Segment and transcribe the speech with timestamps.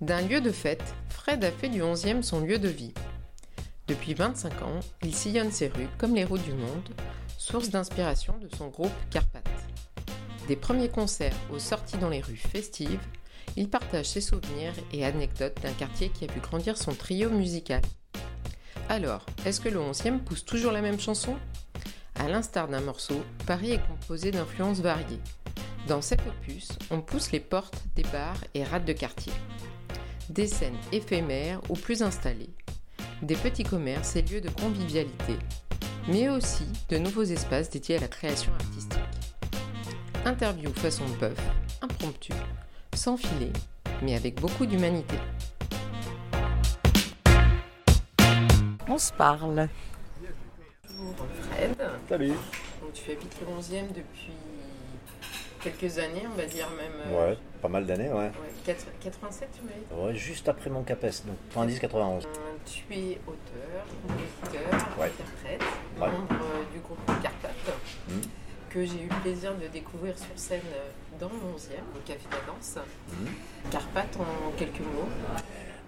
[0.00, 2.94] D'un lieu de fête, Fred a fait du 11e son lieu de vie.
[3.86, 6.88] Depuis 25 ans, il sillonne ses rues comme les routes du monde,
[7.36, 9.44] source d'inspiration de son groupe Carpath.
[10.48, 13.02] Des premiers concerts aux sorties dans les rues festives,
[13.58, 17.82] il partage ses souvenirs et anecdotes d'un quartier qui a vu grandir son trio musical.
[18.88, 21.36] Alors, est-ce que le 11e pousse toujours la même chanson?
[22.14, 25.20] À l'instar d'un morceau, Paris est composé d'influences variées.
[25.88, 29.32] Dans cet opus, on pousse les portes des bars et rades de quartier
[30.30, 32.54] des scènes éphémères ou plus installées,
[33.20, 35.36] des petits commerces et lieux de convivialité,
[36.06, 39.00] mais aussi de nouveaux espaces dédiés à la création artistique.
[40.24, 41.38] Interview façon bœuf,
[41.82, 42.32] impromptu,
[42.94, 43.52] sans filet,
[44.02, 45.16] mais avec beaucoup d'humanité.
[48.88, 49.68] On se parle.
[50.96, 51.76] Bonjour Fred.
[52.08, 52.28] Salut.
[52.28, 54.32] Donc, tu habites le 11e depuis
[55.62, 57.14] quelques années, on va dire même.
[57.14, 58.14] Ouais, pas mal d'années, ouais.
[58.14, 58.30] ouais,
[58.64, 60.02] 4 87, tu m'as dit?
[60.06, 61.36] Ouais, juste après mon CAPES, donc
[61.68, 62.24] 90-91.
[62.24, 62.28] Euh,
[62.66, 65.06] Tu es auteur, compositeur, Ouais.
[65.06, 65.62] interprète,
[66.00, 66.06] Ouais.
[66.10, 67.50] membre euh, du groupe Carpath,
[68.08, 68.12] Mm.
[68.70, 72.20] que j'ai eu le plaisir de découvrir sur scène euh, dans le 11e, au Café
[72.30, 72.76] de la Danse.
[73.12, 73.70] Mhm.
[73.70, 75.08] Carpath en quelques mots.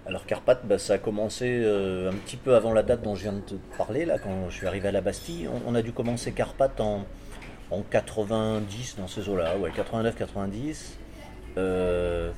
[0.05, 3.23] Alors Carpath, bah, ça a commencé euh, un petit peu avant la date dont je
[3.23, 5.49] viens de te parler, là, quand je suis arrivé à la Bastille.
[5.49, 7.05] On, on a dû commencer Carpath en,
[7.73, 10.93] en 90, dans ces eaux-là, ouais, 89-90.
[11.57, 12.31] Euh,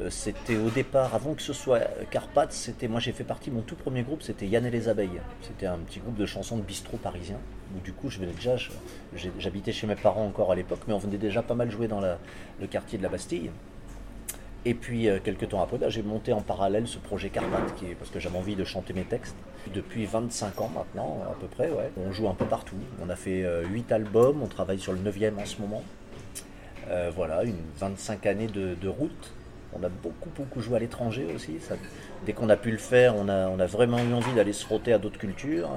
[0.00, 3.62] euh, c'était au départ, avant que ce soit Carpath, c'était, moi j'ai fait partie, mon
[3.62, 5.20] tout premier groupe, c'était Yann et les Abeilles.
[5.42, 7.38] C'était un petit groupe de chansons de bistrot parisien,
[7.76, 8.56] où du coup je venais déjà,
[9.38, 12.00] j'habitais chez mes parents encore à l'époque, mais on venait déjà pas mal jouer dans
[12.00, 13.50] le quartier de la Bastille.
[14.66, 18.10] Et puis, euh, quelques temps après, bah, j'ai monté en parallèle ce projet Carpath, parce
[18.10, 19.36] que j'avais envie de chanter mes textes.
[19.72, 21.70] Depuis 25 ans maintenant, à peu près.
[21.96, 22.76] On joue un peu partout.
[23.02, 25.82] On a fait 8 albums, on travaille sur le 9e en ce moment.
[26.88, 29.32] Euh, voilà, une 25 années de, route.
[29.72, 31.58] On a beaucoup, beaucoup joué à l'étranger aussi.
[32.24, 34.98] Dès qu'on a pu le faire, on a, vraiment eu envie d'aller se frotter à
[34.98, 35.68] d'autres cultures,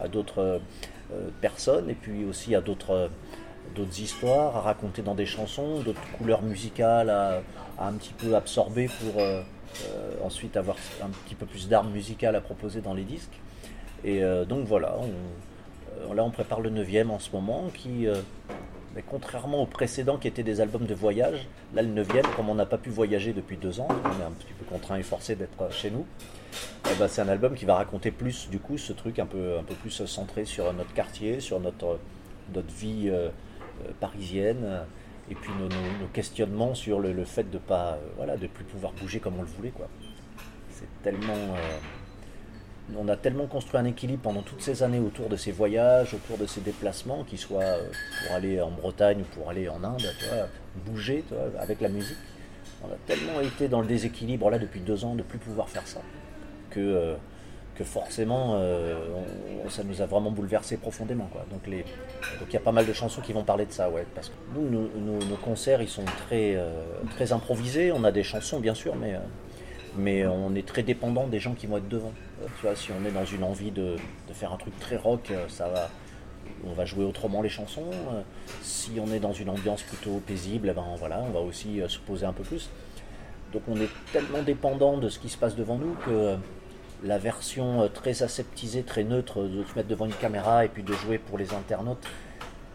[0.00, 0.58] à, d'autres euh,
[1.12, 3.10] euh, personnes, et puis aussi à d'autres
[3.78, 7.42] euh, histoires à raconter dans des chansons, d'autres couleurs musicales
[7.80, 9.42] un petit peu absorber pour euh,
[9.86, 13.38] euh, ensuite avoir un petit peu plus d'armes musicales à proposer dans les disques.
[14.04, 14.96] Et euh, donc voilà,
[16.08, 18.06] on- là on prépare le 9 en ce moment qui,
[18.94, 22.54] mais contrairement aux précédents qui étaient des albums de voyage, là le 9 comme on
[22.54, 25.36] n'a pas pu voyager depuis deux ans, on est un petit peu contraint et forcé
[25.36, 26.06] d'être chez nous,
[26.90, 29.58] eh ben, c'est un album qui va raconter plus du coup ce truc un peu,
[29.58, 31.98] un peu plus centré sur notre quartier, sur notre,
[32.54, 33.10] notre vie
[34.00, 34.80] parisienne,
[35.30, 39.38] et puis nos, questionnements sur le, fait de pas, euh, voilà, plus pouvoir bouger comme
[39.38, 39.88] on le voulait quoi.
[40.70, 45.36] C'est tellement, euh, on a tellement construit un équilibre pendant toutes ces années autour de
[45.36, 47.90] ces voyages, autour de ces déplacements, qu'ils soient euh,
[48.24, 50.02] pour aller en Bretagne ou pour aller en Inde,
[50.86, 51.24] bouger
[51.58, 52.16] avec la musique.
[52.82, 55.86] On a tellement été dans le déséquilibre là depuis deux ans de plus pouvoir faire
[55.86, 56.00] ça
[56.70, 57.14] que,
[57.80, 58.94] que forcément euh,
[59.70, 61.30] ça nous a vraiment bouleversé profondément.
[61.32, 61.46] Quoi.
[61.50, 61.82] Donc les-
[62.38, 64.04] donc il y a pas mal de chansons qui vont parler de ça, ouais.
[64.14, 66.82] Parce que nous, nos, concerts, ils sont très, euh,
[67.16, 67.90] très improvisés.
[67.90, 69.18] On a des chansons, bien sûr, mais, euh,
[69.96, 72.12] mais on est très dépendant des gens qui vont être devant.
[72.58, 73.96] Tu vois, si on est dans une envie de,
[74.28, 75.88] de faire un truc très rock, ça va.
[76.66, 77.86] On va jouer autrement les chansons.
[78.60, 81.98] Si on est dans une ambiance plutôt paisible, eh ben voilà, on va aussi se
[81.98, 82.68] poser un peu plus.
[83.54, 86.36] Donc on est tellement dépendant de ce qui se passe devant nous que
[87.02, 90.82] la version euh, très aseptisée, très neutre de se mettre devant une caméra et puis
[90.82, 92.06] de jouer pour les internautes,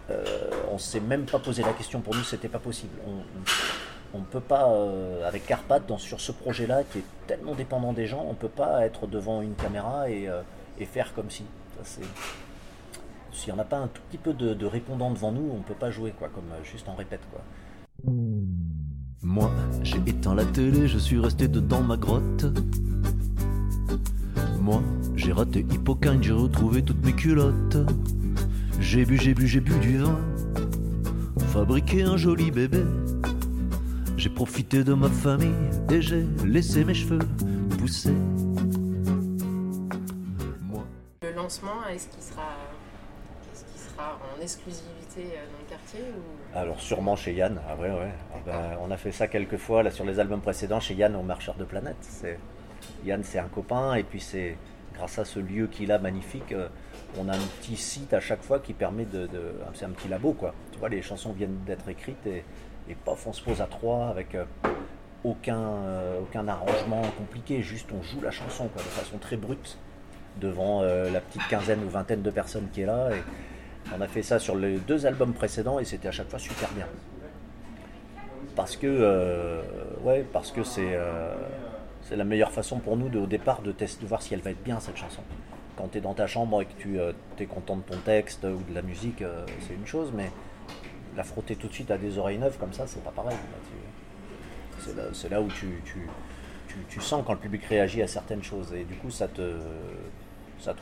[0.09, 0.23] euh,
[0.71, 2.93] on s'est même pas posé la question pour nous, c'était pas possible.
[3.07, 7.91] On, on peut pas, euh, avec Carpath, dans, sur ce projet-là qui est tellement dépendant
[7.91, 10.29] des gens, on peut pas être devant une caméra et,
[10.85, 11.43] faire comme si.
[13.31, 15.61] S'il n'y en a pas un tout petit peu de, de répondant devant nous, on
[15.61, 17.41] peut pas jouer quoi, comme juste en répète quoi.
[19.21, 22.45] Moi, j'ai éteint la télé, je suis resté dedans ma grotte.
[24.65, 24.81] Moi,
[25.15, 27.77] j'ai raté Hippocane, j'ai retrouvé toutes mes culottes.
[28.79, 30.19] J'ai bu, j'ai bu, j'ai bu du vin.
[31.49, 32.83] Fabriqué un joli bébé.
[34.17, 35.53] J'ai profité de ma famille
[35.91, 37.19] et j'ai laissé mes cheveux
[37.78, 38.16] pousser.
[40.63, 40.84] Moi.
[41.22, 42.55] Le lancement, est-ce qu'il sera,
[43.53, 46.57] est-ce qu'il sera en exclusivité euh, dans le quartier ou...
[46.57, 48.13] Alors sûrement chez Yann, ah ouais, ouais.
[48.34, 51.16] Ah ben, on a fait ça quelques fois là, sur les albums précédents chez Yann
[51.16, 51.97] au Marcheur de Planète.
[52.01, 52.40] C'est...
[53.05, 54.58] Yann c'est un copain et puis c'est
[54.96, 56.67] grâce à ce lieu qu'il a magnifique, euh,
[57.20, 59.28] on a un petit site à chaque fois qui permet de...
[59.73, 60.53] C'est un petit labo quoi.
[60.72, 62.43] Tu vois, les chansons viennent d'être écrites et,
[62.90, 64.46] et pof, on se pose à trois avec euh,
[65.23, 69.78] aucun, euh, aucun arrangement compliqué, juste on joue la chanson quoi, de façon très brute
[70.40, 73.09] devant la petite quinzaine ou vingtaine de personnes qui est là.
[73.11, 73.22] Et,
[73.96, 76.70] on a fait ça sur les deux albums précédents et c'était à chaque fois super
[76.73, 76.88] bien.
[78.53, 79.61] Parce que,
[80.03, 80.99] ouais, parce que c'est,
[82.07, 84.52] c'est la meilleure façon pour nous au départ de tester, de voir si elle va
[84.52, 85.23] être bien cette chanson.
[85.75, 86.99] Quand tu es dans ta chambre et que tu
[87.43, 90.31] es content de ton texte ou de la musique, euh, c'est une chose, mais
[91.17, 93.35] la frotter tout de suite à des oreilles neuves comme ça, c'est pas pareil.
[95.13, 99.09] C'est là, où tu, sens quand le public réagit à certaines choses et du coup
[99.09, 99.57] ça te,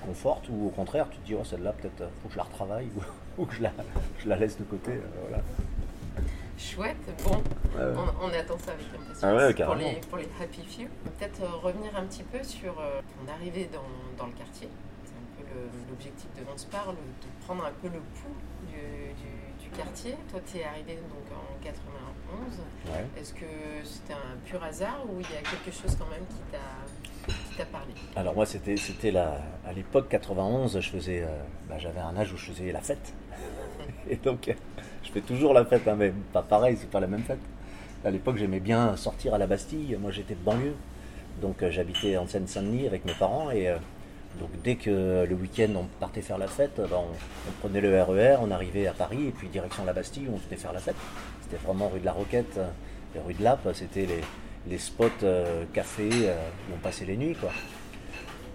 [0.05, 2.43] conforte ou au contraire tu te dis oh celle-là peut-être euh, faut que je la
[2.43, 2.87] retravaille
[3.37, 3.61] ou, que je
[4.27, 4.91] la, laisse de côté.
[4.91, 5.37] euh.
[6.57, 6.95] Chouette,
[7.25, 7.35] bon,
[7.77, 7.93] Ouais, ouais.
[8.21, 10.87] on, on attend ça avec impatience Ah ouais, pour, les, pour les Happy Few.
[11.17, 13.81] Peut-être euh, revenir un petit peu sur euh, ton arrivée dans,
[14.17, 14.69] dans le quartier.
[15.03, 15.49] C'est un peu
[15.89, 20.15] l'objectif de On se parle, de prendre un peu le pouls du, du- du quartier.
[20.29, 22.59] Toi, tu es arrivé donc en 91.
[22.93, 23.05] Ouais.
[23.19, 23.45] Est-ce que
[23.83, 27.93] c'était un pur hasard ou il y a quelque chose quand même qui t'a parlé?
[28.15, 31.27] Alors moi c'était c'était la à l'époque 91 je faisais euh,
[31.69, 33.13] bah, j'avais un âge où je faisais la fête
[34.09, 34.53] et donc
[35.03, 37.39] je fais toujours la fête hein, mais pas pareil c'est pas la même fête.
[38.05, 40.75] À l'époque j'aimais bien sortir à la Bastille moi j'étais de banlieue
[41.41, 43.75] donc euh, j'habitais en Seine-Saint-Denis avec mes parents et euh,
[44.39, 48.01] donc dès que le week-end on partait faire la fête bah, on, on prenait le
[48.01, 50.95] RER on arrivait à Paris et puis direction la Bastille on venait faire la fête.
[51.41, 52.69] C'était vraiment rue de la Roquette euh,
[53.15, 54.07] et rue de Lappe c'était
[54.67, 56.35] les spots euh, café euh,
[56.69, 57.51] où on passait les nuits quoi.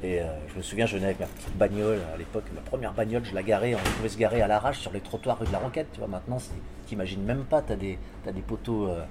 [0.02, 2.92] Et euh, je me souviens, je venais avec ma petite bagnole à l'époque, ma première
[2.92, 5.52] bagnole, je la garais, on pouvait se garer à l'arrache sur les trottoirs rue de
[5.52, 6.06] la Roquette, tu vois.
[6.06, 6.38] Maintenant,
[6.86, 9.02] t'imagines même pas, t'as des, t'as des poteaux euh,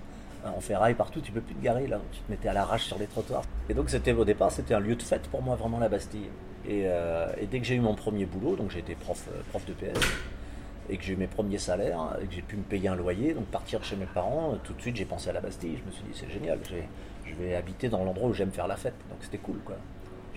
[0.45, 2.97] en ferraille partout, tu peux plus te garer là, tu te mettais à l'arrache sur
[2.97, 3.43] les trottoirs.
[3.69, 6.29] Et donc, c'était au départ, c'était un lieu de fête pour moi, vraiment la Bastille.
[6.65, 9.73] Et, euh, dès que j'ai eu mon premier boulot, donc j'ai été prof, prof de
[9.73, 9.99] PS,
[10.89, 13.33] et que j'ai eu mes premiers salaires, et que j'ai pu me payer un loyer,
[13.33, 15.77] donc partir chez mes parents, tout de suite j'ai pensé à la Bastille.
[15.81, 16.59] Je me suis dit, c'est génial,
[17.25, 18.95] je vais habiter dans l'endroit où j'aime faire la fête.
[19.09, 19.75] Donc c'était cool, quoi.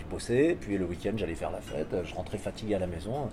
[0.01, 3.29] Je bossais, puis le week-end j'allais faire la fête, je rentrais fatigué à la maison,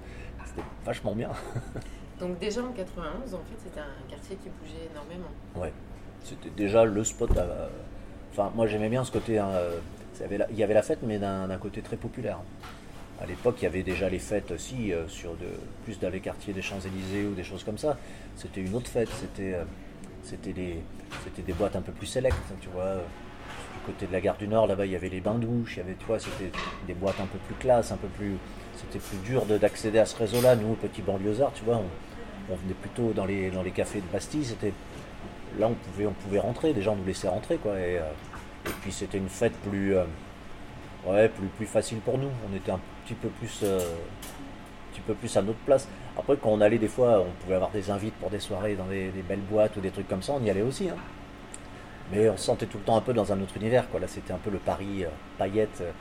[0.46, 1.30] c'était vachement bien.
[2.20, 5.30] Donc déjà en 91, en fait, c'était un quartier qui bougeait énormément.
[5.56, 5.72] Ouais,
[6.24, 7.36] c'était déjà le spot.
[7.38, 7.70] à-
[8.32, 9.40] Enfin, moi j'aimais bien ce côté.
[9.40, 9.78] hein, euh,
[10.52, 12.40] il y avait la- fête, mais d'un côté très populaire.
[13.22, 15.46] À l'époque, il y avait déjà les fêtes aussi, euh, sur de,
[15.86, 17.98] plus dans les quartiers des Champs-Élysées ou des choses comme ça.
[18.36, 19.64] C'était une autre fête, c'était euh,
[20.24, 20.80] c'était des,
[21.24, 22.98] c'était des boîtes un peu plus sélectes, tu vois.
[23.88, 25.98] Côté de la gare du Nord, là-bas, il y avait les bains-douches, il y avait,
[26.20, 26.52] c'était
[26.86, 28.36] des boîtes un peu plus classe, un peu plus.
[28.76, 30.56] C'était plus dur de- d'accéder à ce réseau-là.
[30.56, 31.82] Nous, petits banlieusards, tu vois,
[32.50, 34.74] on, venait plutôt dans les, dans les cafés de Bastille, c'était
[35.60, 38.04] là on pouvait on pouvait rentrer les gens nous laissaient rentrer quoi et, euh,
[38.82, 40.04] puis c'était une fête plus euh,
[41.06, 43.80] ouais plus plus facile pour nous on était un petit peu plus euh,
[45.08, 45.88] peu plus à notre place
[46.18, 48.86] après quand on allait des fois on pouvait avoir des invites pour des soirées dans
[48.86, 50.96] des, des belles boîtes ou des trucs comme ça on y allait aussi hein.
[52.12, 54.08] Mais on se sentait tout le temps un peu dans un autre univers quoi là
[54.08, 55.92] c'était un peu le Paris euh, paillette euh,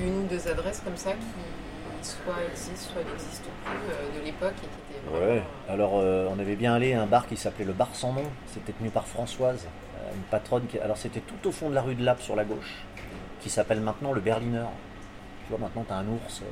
[0.00, 4.54] Une ou deux adresses comme ça qui soit existent, soit n'existent plus euh, de l'époque
[4.58, 5.34] et qui étaient vraiment...
[5.34, 5.42] Ouais.
[5.68, 8.22] Alors, on avait bien allé à un bar qui s'appelait le Bar Sans Nom.
[8.46, 9.66] C'était tenu par Françoise,
[10.14, 10.66] une patronne.
[10.66, 10.78] Qui...
[10.78, 12.84] Alors, c'était tout au fond de la rue de Lappe sur la gauche,
[13.40, 14.66] qui s'appelle maintenant le Berliner.
[15.46, 16.42] Tu vois, maintenant, tu as un ours.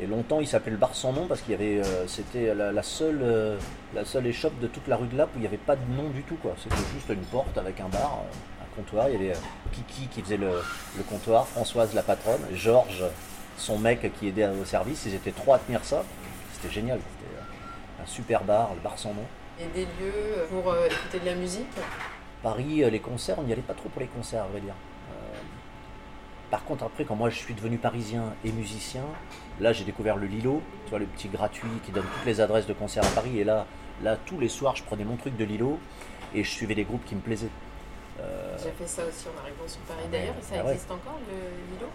[0.00, 1.84] Et longtemps, il s'appelait le Bar Sans Nom parce qu'il y avait.
[1.84, 3.58] euh, c'était la, la seule, euh,
[3.94, 5.84] la seule échoppe de toute la rue de Lappe où il n'y avait pas de
[5.96, 6.36] nom du tout.
[6.36, 6.54] quoi.
[6.62, 8.20] C'était juste une porte avec un bar,
[8.62, 9.08] un comptoir.
[9.08, 9.40] Il y avait euh,
[9.72, 10.50] Kiki qui faisait le,
[10.96, 13.04] le comptoir, Françoise la patronne, Georges,
[13.56, 15.04] son mec qui aidait au service.
[15.06, 16.04] Ils étaient trois à tenir ça.
[16.52, 16.98] C'était génial.
[16.98, 19.24] C'était un super bar, le bar sans nom.
[19.60, 21.66] Et des lieux pour euh, écouter de la musique?
[22.40, 24.74] Paris, les concerts, on n'y allait pas trop pour les concerts, à vrai dire.
[26.48, 29.02] Euh, par contre, après, quand moi je suis devenu parisien et musicien,
[29.60, 32.66] là j'ai découvert le Lilo, tu vois, le petit gratuit qui donne toutes les adresses
[32.66, 33.38] de concerts à Paris.
[33.38, 33.66] Et là,
[34.02, 35.78] là tous les soirs, je prenais mon truc de Lilo
[36.34, 37.50] et je suivais des groupes qui me plaisaient.
[38.20, 40.00] Euh, J'ai fait ça aussi en arrivant sur Paris.
[40.04, 40.72] Ah, D'ailleurs, ça ah ouais.
[40.72, 41.88] existe encore le Lilo?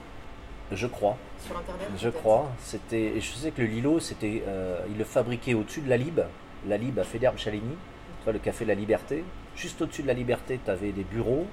[0.72, 1.18] Je crois.
[1.46, 2.50] sur Internet Je crois.
[2.60, 5.98] C'était, et je sais que le Lilo, c'était, euh, il le fabriquait au-dessus de la
[5.98, 6.22] Lib,
[6.68, 7.76] la Lib à Fédère Chaligny,
[8.24, 9.24] vois, le café de la Liberté.
[9.56, 11.46] Juste au-dessus de la Liberté, tu avais des bureaux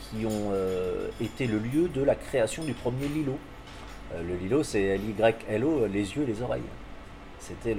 [0.00, 3.38] qui ont euh, été le lieu de la création du premier Lilo.
[4.14, 6.62] Euh, le Lilo, c'est L-Y-L-O, les yeux, les oreilles.
[7.38, 7.76] C'était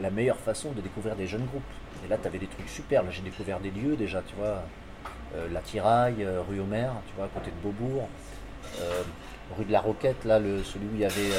[0.00, 1.62] la meilleure façon de découvrir des jeunes groupes.
[2.04, 3.02] Et là, tu avais des trucs super.
[3.10, 4.62] J'ai découvert des lieux déjà, tu vois.
[5.36, 8.08] Euh, la Tiraille, rue Homer, tu vois, à côté de Beaubourg.
[9.56, 11.32] Rue de la Roquette, là, celui où il y avait,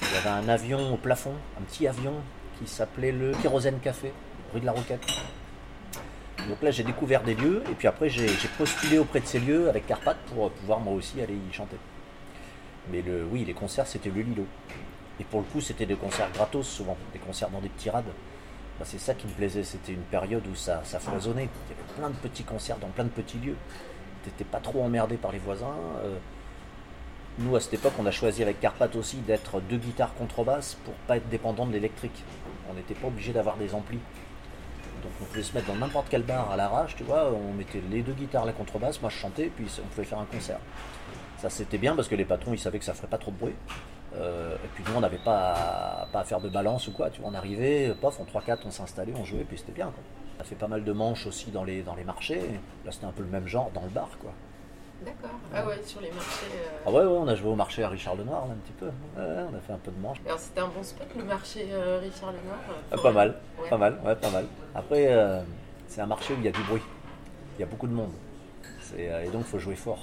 [0.00, 2.14] il y avait un avion au plafond, un petit avion
[2.58, 4.12] qui s'appelait le Kérosène Café,
[4.54, 5.06] rue de la Roquette.
[6.48, 9.68] Donc là, j'ai découvert des lieux, et puis après, j'ai postulé auprès de ces lieux
[9.68, 11.76] avec Carpath pour pouvoir moi aussi aller y chanter.
[12.90, 14.46] Mais le, oui, les concerts, c'était le Lilo.
[15.18, 18.04] Et pour le coup, c'était des concerts gratos, souvent, des concerts dans des petits rades.
[18.78, 21.48] Bah, c'est ça qui me plaisait, c'était une période où ça, ça foisonnait.
[21.68, 23.56] Il y avait plein de petits concerts dans plein de petits lieux.
[24.24, 25.74] T'étais pas trop emmerdé par les voisins.
[26.04, 26.16] euh,
[27.38, 30.94] nous, à cette époque, on a choisi avec Carpath aussi d'être deux guitares contrebasses pour
[31.06, 32.24] pas être dépendant de l'électrique.
[32.70, 33.98] On n'était pas obligé d'avoir des amplis.
[35.02, 37.82] Donc on pouvait se mettre dans n'importe quel bar à l'arrache, tu vois, on mettait
[37.90, 40.58] les deux guitares, la contrebasse, moi je chantais, puis on pouvait faire un concert.
[41.38, 43.36] Ça c'était bien parce que les patrons ils savaient que ça ferait pas trop de
[43.36, 43.54] bruit.
[44.14, 47.30] Euh, et puis nous on n'avait pas, à- faire de balance ou quoi, tu vois,
[47.30, 50.02] on arrivait, pof, en 3-4 on s'installait, on jouait, puis c'était bien quoi.
[50.38, 52.40] On a fait pas mal de manches aussi dans les, dans les marchés,
[52.84, 54.32] là c'était un peu le même genre dans le bar quoi.
[55.04, 55.36] D'accord.
[55.54, 56.46] Ah ouais, sur les marchés.
[56.54, 58.72] euh, Ah ouais, ouais, on a joué au marché à Richard Lenoir là, un petit
[58.72, 58.86] peu.
[58.86, 60.18] Ouais, on a fait un peu de manches.
[60.26, 63.68] Alors c'était un bon spot le marché euh, Richard Lenoir euh, Ah, pas mal, Ouais.
[63.68, 64.46] pas mal, ouais, pas mal.
[64.74, 65.40] Après, euh,
[65.88, 66.82] c'est un marché où il y a du bruit,
[67.56, 68.12] il y a beaucoup de monde.
[68.96, 69.98] Et donc, il faut jouer fort.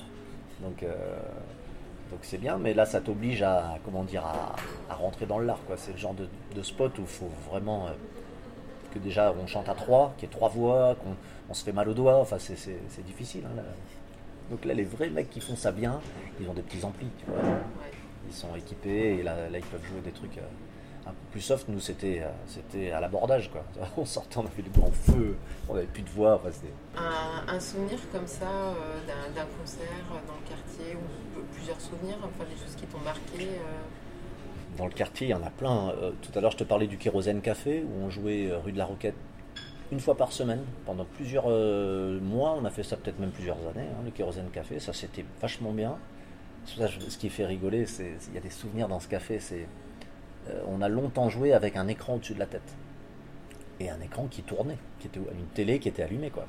[0.61, 0.81] Donc,
[2.11, 4.55] donc c'est bien, mais là, ça t'oblige à, comment dire, à,
[4.91, 5.59] à rentrer dans l'art.
[5.65, 5.77] Quoi.
[5.77, 7.87] C'est le genre de, de spot où il faut vraiment
[8.93, 11.15] que déjà on chante à trois, qu'il y ait trois voix, qu'on
[11.49, 12.17] on se fait mal aux doigts.
[12.17, 13.43] Enfin, c'est difficile.
[13.47, 13.63] hein, là.
[14.49, 15.99] Donc là, les vrais mecs qui font ça bien,
[16.39, 17.37] ils ont des petits amplis, tu vois.
[17.41, 17.91] Ouais.
[18.27, 20.41] Ils sont équipés et là, là, ils peuvent jouer des trucs euh,
[21.07, 21.67] un peu plus soft.
[21.69, 23.49] Nous, c'était euh, c'était à l'abordage.
[23.51, 23.63] quoi.
[23.97, 25.35] On sortait, on avait du grand feu,
[25.69, 26.35] on avait plus de voix.
[26.35, 26.49] Enfin,
[26.97, 28.99] Un, un souvenir comme ça euh,
[29.35, 29.87] d'un concert
[30.27, 33.39] dans le quartier ou plusieurs souvenirs, enfin des choses qui t'ont marqué.
[33.41, 35.89] euh, Dans le quartier, il y en a plein.
[35.89, 38.71] Euh, tout à l'heure, je te parlais du Kérosène Café où on jouait euh, rue
[38.71, 39.15] de la Roquette
[39.93, 42.57] une fois par semaine pendant plusieurs euh, mois.
[42.59, 44.79] On a fait ça peut-être même plusieurs années, hein, le Kérosène Café.
[44.79, 45.97] Ça, c'était vachement bien.
[46.65, 49.39] Ce qui fait rigoler, c'est il y a des souvenirs dans ce café.
[49.39, 49.67] C'est
[50.49, 52.75] euh, on a longtemps joué avec un écran au-dessus de la tête
[53.79, 56.45] et un écran qui tournait, qui était une télé qui était allumée quoi.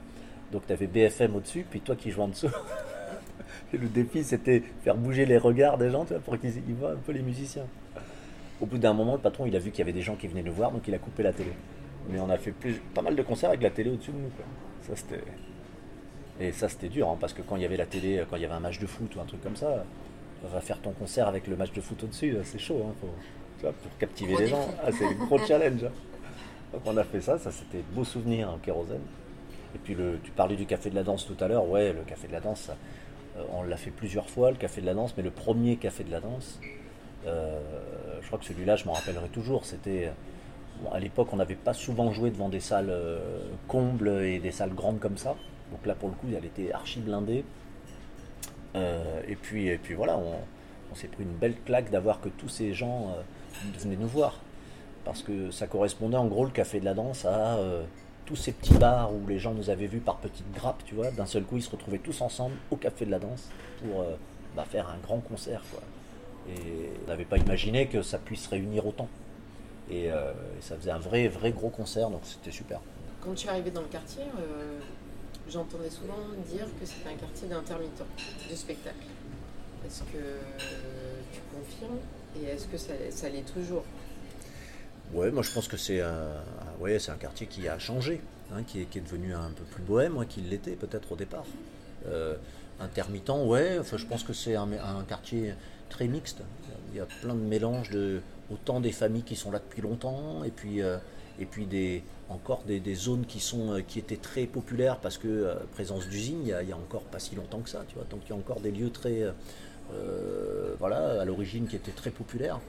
[0.53, 2.49] Donc tu avais BFM au-dessus, puis toi qui jouais en dessous.
[3.73, 6.75] Et le défi, c'était faire bouger les regards des gens tu vois, pour qu'ils ils
[6.75, 7.67] voient un peu les musiciens.
[8.61, 10.29] Au bout d'un moment, le patron, il a vu qu'il y avait des gens qui
[10.29, 11.51] venaient nous voir, donc il a coupé la télé.
[12.11, 14.29] Mais on a fait plus, pas mal de concerts avec la télé au-dessus de nous.
[14.31, 14.45] Quoi.
[14.83, 15.23] Ça, c'était...
[16.41, 18.43] Et ça, c'était dur, hein, parce que quand il y avait la télé, quand il
[18.43, 19.85] y avait un match de foot ou un truc comme ça,
[20.45, 22.85] on va faire ton concert avec le match de foot au-dessus, c'est chaud.
[22.89, 23.07] Hein, faut-
[23.59, 25.85] tu vois, pour captiver les gens, Ah, c'est un gros challenge.
[25.85, 25.93] hein.
[26.73, 29.01] Donc on a fait ça, ça c'était de beaux souvenirs en kérosène.
[29.77, 32.03] Et puis le, tu parlais du café de la danse tout à l'heure, ouais, le
[32.03, 32.77] café de la danse, ça,
[33.39, 36.03] euh, on l'a fait plusieurs fois, le café de la danse, mais le premier café
[36.03, 36.59] de la danse,
[37.27, 37.61] euh,
[38.21, 40.11] je crois que celui-là, je m'en rappellerai toujours, c'était...
[40.93, 44.75] à l'époque, on n'avait pas souvent joué devant des salles euh, combles et des salles
[44.75, 45.37] grandes comme ça.
[45.71, 47.45] Donc là, pour le coup, elle était archi blindée.
[48.75, 53.09] Euh, et, puis, voilà, on, s'est pris une belle claque d'avoir que tous ces gens
[53.11, 54.41] euh, venaient nous voir.
[55.05, 57.59] Parce que ça correspondait en gros le café de la danse à
[58.25, 61.11] tous ces petits bars où les gens nous avaient vus par petites grappes, tu vois.
[61.11, 63.51] D'un seul coup, ils se retrouvaient tous ensemble au café de la danse
[63.81, 64.03] pour
[64.57, 65.61] bah, faire un grand concert.
[66.49, 69.09] Et on n'avait pas imaginé que ça puisse réunir autant.
[69.91, 72.81] Et, euh, et ça faisait un vrai, vrai gros concert, donc c'était super.
[73.21, 74.79] Quand je suis arrivée dans le quartier, euh,
[75.51, 76.19] j'entendais souvent
[76.51, 78.07] dire que c'était un quartier d'intermittents
[78.49, 78.97] du spectacle.
[79.87, 80.39] Est-ce que
[81.33, 81.99] tu confirmes
[82.41, 83.85] et est-ce que ça, ça l'est toujours?
[85.13, 86.31] Ouais, moi je pense que c'est un,
[86.81, 88.23] ouais, c'est un quartier qui a changé,
[88.53, 91.17] hein, qui, est, qui est devenu un peu plus bohème, ouais, qu'il l'était peut-être au
[91.17, 91.45] départ.
[92.07, 92.37] Euh,
[92.81, 95.55] intermittent, ouais, enfin, je pense que c'est un, un quartier
[95.91, 96.41] très mixte.
[96.91, 100.45] Il y a plein de mélanges de autant des familles qui sont là depuis longtemps,
[100.45, 100.99] et puis, euh,
[101.39, 105.19] et puis des, encore des, des zones qui, sont, euh, qui étaient très populaires parce
[105.19, 108.05] que euh, présence d'usine, il y, a, encore pas si longtemps que ça, tu vois.
[108.11, 109.25] Donc il y a encore des lieux très,
[110.79, 112.61] voilà, à l'origine qui étaient très populaires.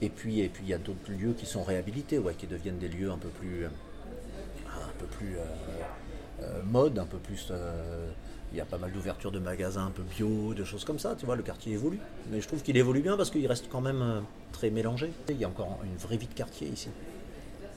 [0.00, 2.78] Et puis, et puis il y a d'autres lieux qui sont réhabilités, ouais, qui deviennent
[2.78, 5.36] des lieux un peu plus, un peu plus
[6.64, 7.52] mode, un peu plus.
[8.52, 11.14] Il y a pas mal d'ouvertures de magasins un peu bio, de choses comme ça,
[11.18, 12.00] tu vois, le quartier évolue.
[12.30, 14.20] Mais je trouve qu'il évolue bien parce qu'il reste quand même euh,
[14.52, 15.10] très mélangé.
[15.28, 16.88] Il y a encore une vraie vie de quartier ici.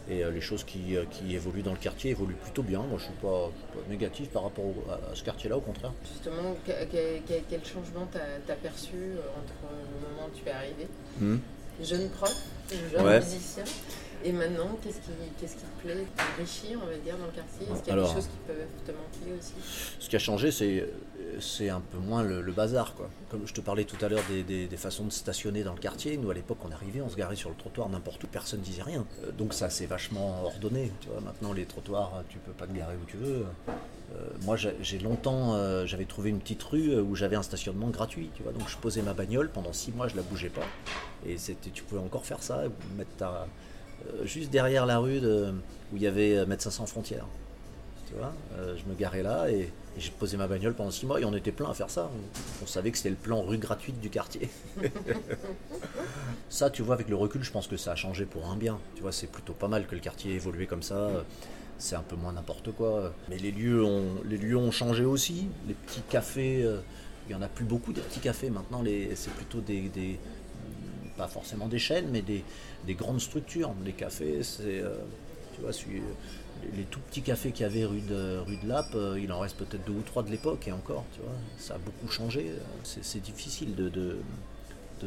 [0.10, 2.80] Et euh, les choses qui, euh, qui évoluent dans le quartier évoluent plutôt bien.
[2.82, 5.62] Moi, je suis pas, je suis pas négatif par rapport au- à, ce quartier-là, au
[5.62, 5.92] contraire.
[6.12, 8.96] Justement, que- que- que- quel changement t'as as perçu
[9.38, 10.88] entre le moment où tu es arrivé?
[11.82, 12.36] Jeune prof,
[12.92, 13.20] jeune Ouais.
[13.20, 13.64] musicien,
[14.24, 17.68] et maintenant, qu'est-ce qui, qu'est-ce qui te plaît T'enrichir, on va dire, dans le quartier?
[17.72, 19.54] Est-ce qu'il y a Alors- des choses qui peuvent te manquer aussi?
[20.00, 20.88] Ce qui a changé, c'est,
[21.40, 22.94] c'est un peu moins le, le bazar.
[22.96, 23.10] Quoi.
[23.30, 25.80] Comme je te parlais tout à l'heure des, des- des façons de stationner dans le
[25.80, 28.60] quartier, nous à l'époque on arrivait, on se garait sur le trottoir n'importe où, personne
[28.60, 29.06] ne disait rien.
[29.24, 30.92] Euh, Donc ça c'est vachement ordonné.
[31.02, 31.22] Tu vois.
[31.22, 33.46] Maintenant les trottoirs, tu peux pas te garer où tu veux.
[34.16, 38.30] Euh, moi j'ai longtemps, euh, j'avais trouvé une petite rue où j'avais un stationnement gratuit.
[38.36, 38.52] Tu vois.
[38.52, 40.66] Donc je posais ma bagnole, pendant six mois je la bougeais pas.
[41.26, 42.64] Et c'était, tu pouvais encore faire ça,
[42.98, 43.48] mettre ta,
[44.26, 45.20] juste derrière la rue
[45.92, 47.26] où il y avait euh, Médecins sans frontières.
[48.08, 51.20] Tu vois, euh, je me garais là et, j'ai posé ma bagnole pendant six mois
[51.20, 52.10] et on était plein à faire ça.
[52.64, 54.50] On, savait que c'était le plan rue gratuite du quartier.
[56.50, 58.80] ça, tu vois, avec le recul, je pense que ça a changé pour un bien.
[58.96, 61.10] Tu vois, c'est plutôt pas mal que le quartier ait évolué comme ça.
[61.78, 63.14] C'est un peu moins n'importe quoi.
[63.30, 65.50] Mais les lieux ont, changé aussi.
[65.68, 66.80] Les petits cafés, euh,
[67.28, 68.50] il y en a plus beaucoup des petits cafés.
[68.50, 68.82] Maintenant,
[69.16, 70.18] c'est plutôt des-
[71.22, 72.44] pas forcément des chaînes, mais des,
[72.88, 73.72] des grandes structures.
[73.86, 74.96] Les cafés, c'est, euh,
[75.54, 76.02] tu vois, celui-
[76.76, 79.40] les tout petits cafés qu'il y avait rue de, rue de Lappe, euh, il en
[79.40, 82.52] reste peut-être deux ou trois de l'époque et encore, tu vois, ça a beaucoup changé.
[82.84, 84.18] C'est difficile de, de-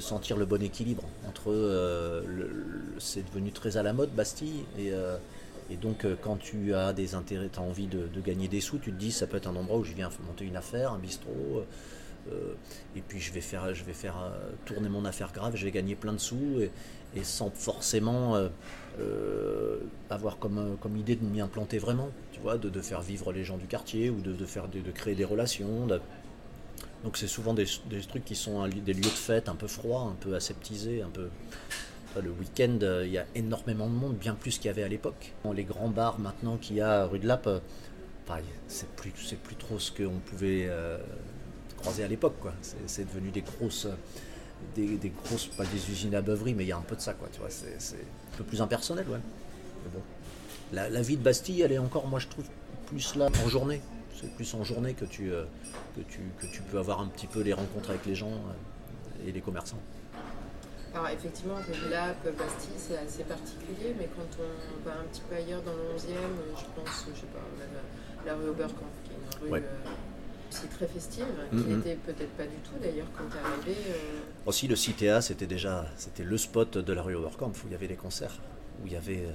[0.00, 1.52] sentir le bon équilibre entre.
[1.52, 2.21] euh,
[2.99, 5.16] c'est devenu très à la mode, Bastille, et, euh,
[5.71, 8.61] et donc euh, quand tu as des intérêts, tu as envie de, de gagner des
[8.61, 10.90] sous, tu te dis ça peut être un endroit où je viens monter une affaire,
[10.92, 11.64] un bistrot.
[12.32, 12.54] Euh,
[12.96, 14.16] et puis je vais faire, je vais faire
[14.64, 18.48] tourner mon affaire grave, je vais gagner plein de sous et, sans forcément euh,
[19.00, 19.78] euh,
[20.10, 23.66] avoir comme, idée de m'y implanter vraiment, tu vois, de, faire vivre les gens du
[23.66, 24.34] quartier ou de,
[24.92, 25.86] créer des relations.
[27.04, 27.66] Donc c'est souvent des,
[28.08, 31.28] trucs qui sont des lieux de fête un peu froids, un peu aseptisés, un peu.
[32.22, 35.32] Le week-end, il y a énormément de monde, bien plus qu'il y avait à l'époque.
[35.52, 37.48] Les grands bars maintenant qu'il y a rue de Lappe,
[38.68, 39.10] c'est plus,
[39.42, 40.70] plus trop ce qu'on pouvait
[42.02, 42.34] à l'époque.
[42.40, 42.52] quoi.
[42.86, 43.86] C'est, devenu des grosses,
[44.74, 47.00] des, des grosses, pas des usines à beuverie, mais il y a un peu de
[47.00, 47.14] ça.
[47.14, 49.06] Quoi, tu vois, c'est, un peu plus impersonnel.
[49.08, 49.18] Ouais.
[49.84, 50.02] Mais bon.
[50.72, 52.46] La, la vie de Bastille, elle est encore, moi je trouve,
[52.86, 53.80] plus là en journée.
[54.20, 55.44] C'est plus en journée que tu, euh,
[55.96, 59.28] que, tu, que tu peux avoir un petit peu les rencontres avec les gens euh,
[59.28, 59.78] et les commerçants.
[60.94, 61.56] Alors effectivement,
[61.90, 65.98] Lappe, Bastille, c'est assez particulier, mais quand on va un petit peu ailleurs dans le
[65.98, 69.44] 11e, euh, je pense, je sais pas, même euh, la rue Oberkampf, qui est une
[69.46, 69.58] rue Ouais.
[69.58, 69.90] euh,
[70.50, 71.76] aussi très festive, qui Mhm.
[71.76, 73.80] n'était peut-être pas du tout d'ailleurs quand tu es arrivé.
[73.90, 77.72] euh, Aussi, le CTA, c'était déjà c'était le spot de la rue Overkamp où il
[77.72, 78.38] y avait des concerts,
[78.82, 79.30] où il y avait euh,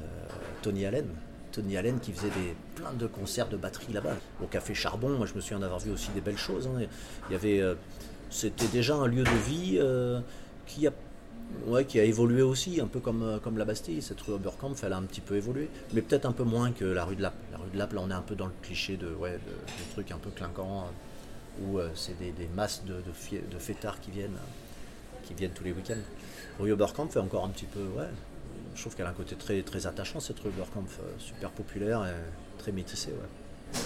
[0.62, 1.08] Tony Allen.
[1.52, 4.16] Tony Allen qui faisait des, plein de concerts de batterie là-bas.
[4.44, 6.68] Au Café Charbon, moi je me souviens d'avoir vu aussi des belles choses.
[6.68, 6.80] hein.
[7.30, 7.74] Il y avait, euh,
[8.30, 9.80] c'était déjà un lieu de vie
[10.68, 10.92] qui, a,
[11.68, 14.02] ouais, qui a évolué aussi, un peu comme, euh, comme la Bastille.
[14.02, 16.86] Cette rue Oberkamp, elle a un petit peu évolué, mais peut-être un peu moins que
[16.86, 17.36] la rue de Lappe.
[17.52, 19.40] La rue de Lappe, là on est un peu dans le cliché de, ouais,
[19.94, 24.12] trucs un peu clinquants, euh, où euh, c'est des, des masses de, de, fêtards qui
[24.12, 24.38] viennent.
[25.24, 26.04] qui viennent tous les week-ends.
[26.60, 28.10] Rue Oberkampf fait encore un petit peu, ouais,
[28.76, 32.60] je trouve qu'elle a un côté très, très attachant cette rue Oberkampf, super populaire et
[32.60, 33.12] très métissée.
[33.12, 33.80] Ouais.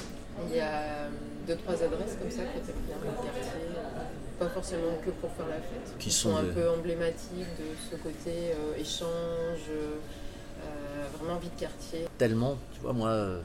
[0.50, 1.08] Il y a
[1.48, 3.62] deux, trois adresses comme ça que tu bien dans le quartier,
[4.44, 7.75] pas forcément que pour faire la fête, Qui qui sont un des- peu emblématiques de
[7.90, 12.08] ce côté euh, échange, euh, vraiment vie de quartier.
[12.18, 13.42] Tellement, tu vois, moi, euh,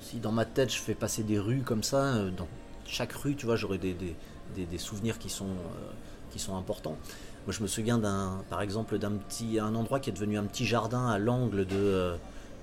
[0.00, 2.48] si dans ma tête je fais passer des rues comme ça, euh, dans
[2.86, 4.14] chaque rue, tu vois, j'aurai des, des,
[4.54, 5.90] des- des souvenirs qui sont, euh,
[6.32, 6.96] qui sont importants.
[7.46, 10.44] Moi, je me souviens d'un, par exemple, d'un petit, un endroit qui est devenu un
[10.44, 12.16] petit jardin à l'angle de, euh,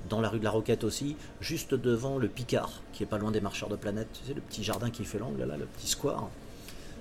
[0.10, 3.32] dans la rue de la Roquette aussi, juste devant le Picard, qui est pas loin
[3.32, 4.08] des marcheurs de planète.
[4.13, 6.30] Tu sais, le petit jardin qui fait l'angle là, le petit square.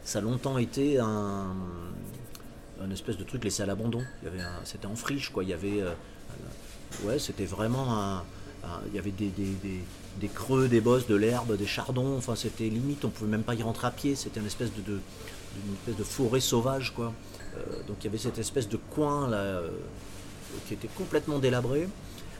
[0.06, 1.52] Ça a longtemps été un,
[2.92, 4.02] espèce de truc laissé à l'abandon.
[4.64, 5.42] C'était en friche, quoi.
[5.42, 5.90] Il y avait, euh,
[7.02, 8.22] ouais, c'était vraiment un,
[8.86, 9.82] il y avait des, des,
[10.20, 12.16] des- creux, des bosses, de l'herbe, des chardons.
[12.16, 14.14] Enfin, c'était limite, on pouvait même pas y rentrer à pied.
[14.14, 17.12] C'était une espèce de, une espèce de forêt sauvage, quoi.
[17.56, 19.68] Euh, donc il y avait cette espèce de coin là euh,
[20.68, 21.88] qui était complètement délabré,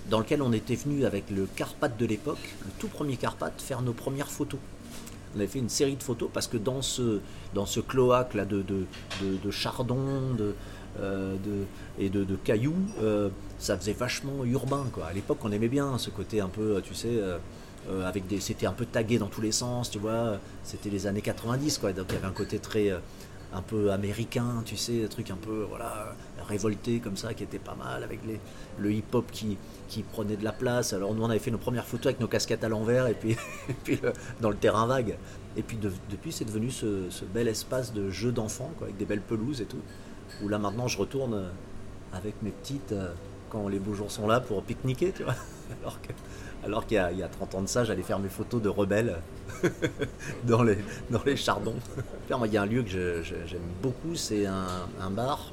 [0.09, 3.83] dans lequel on était venu avec le Carpath de l'époque, le tout premier Carpath, faire
[3.83, 4.61] nos premières photos.
[5.35, 7.21] On avait fait une série de photos parce que dans ce,
[7.55, 8.87] dans ce cloaque là de, de,
[9.23, 9.99] de, de chardon
[10.39, 10.55] de,
[11.01, 11.65] euh, de-
[11.99, 14.85] et de, de cailloux, euh, ça faisait vachement urbain.
[14.93, 15.07] Quoi.
[15.07, 17.39] À l'époque, on aimait bien ce côté un peu, tu sais, euh,
[17.91, 20.39] euh, avec des, c'était un peu tagué dans tous les sens, tu vois.
[20.65, 21.93] C'était les années 90, quoi.
[21.93, 22.99] Donc il y avait un côté très, euh,
[23.53, 26.15] un peu américain, tu sais, un truc un peu, voilà,
[26.49, 28.21] révolté comme ça, qui était pas mal, avec
[28.79, 29.57] le hip-hop qui,
[30.13, 30.93] prenait de la place.
[30.93, 33.37] Alors nous, on avait fait nos premières photos avec nos casquettes à l'envers et puis,
[34.41, 35.17] dans le terrain vague.
[35.57, 39.21] Et puis de- depuis, c'est devenu ce, bel espace de jeu d'enfants, avec des belles
[39.23, 39.81] pelouses et tout.
[40.43, 41.49] Où là maintenant, je retourne euh,
[42.13, 43.13] avec mes petites euh,
[43.51, 45.35] quand les beaux jours sont là pour pique-niquer, tu vois.
[46.65, 48.61] Alors qu'il y, a- il y a 30 ans de ça, j'allais faire mes photos
[48.61, 49.17] de rebelles
[50.45, 50.79] dans les,
[51.11, 51.77] dans les chardons.
[52.45, 55.53] Il y a un lieu que j'aime beaucoup, c'est un bar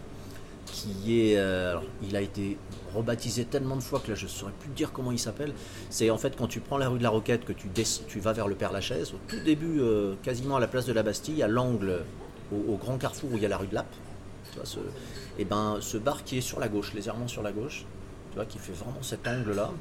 [0.73, 1.37] qui est.
[1.37, 2.57] euh, il a été
[2.95, 5.53] rebaptisé tellement de fois que là je ne saurais plus dire comment il s'appelle.
[5.89, 8.47] C'est en fait quand tu prends la rue de la Roquette, que tu, vas vers
[8.47, 11.47] le Père Lachaise, au tout début, euh, quasiment à la place de la Bastille, à
[11.47, 12.01] l'angle,
[12.51, 13.93] au, grand carrefour où il y a la rue de Lappe.
[14.63, 14.79] Ce,
[15.39, 17.85] et ben, ce bar qui est sur la gauche, légèrement sur la gauche,
[18.31, 19.71] tu vois, qui fait vraiment cet angle-là,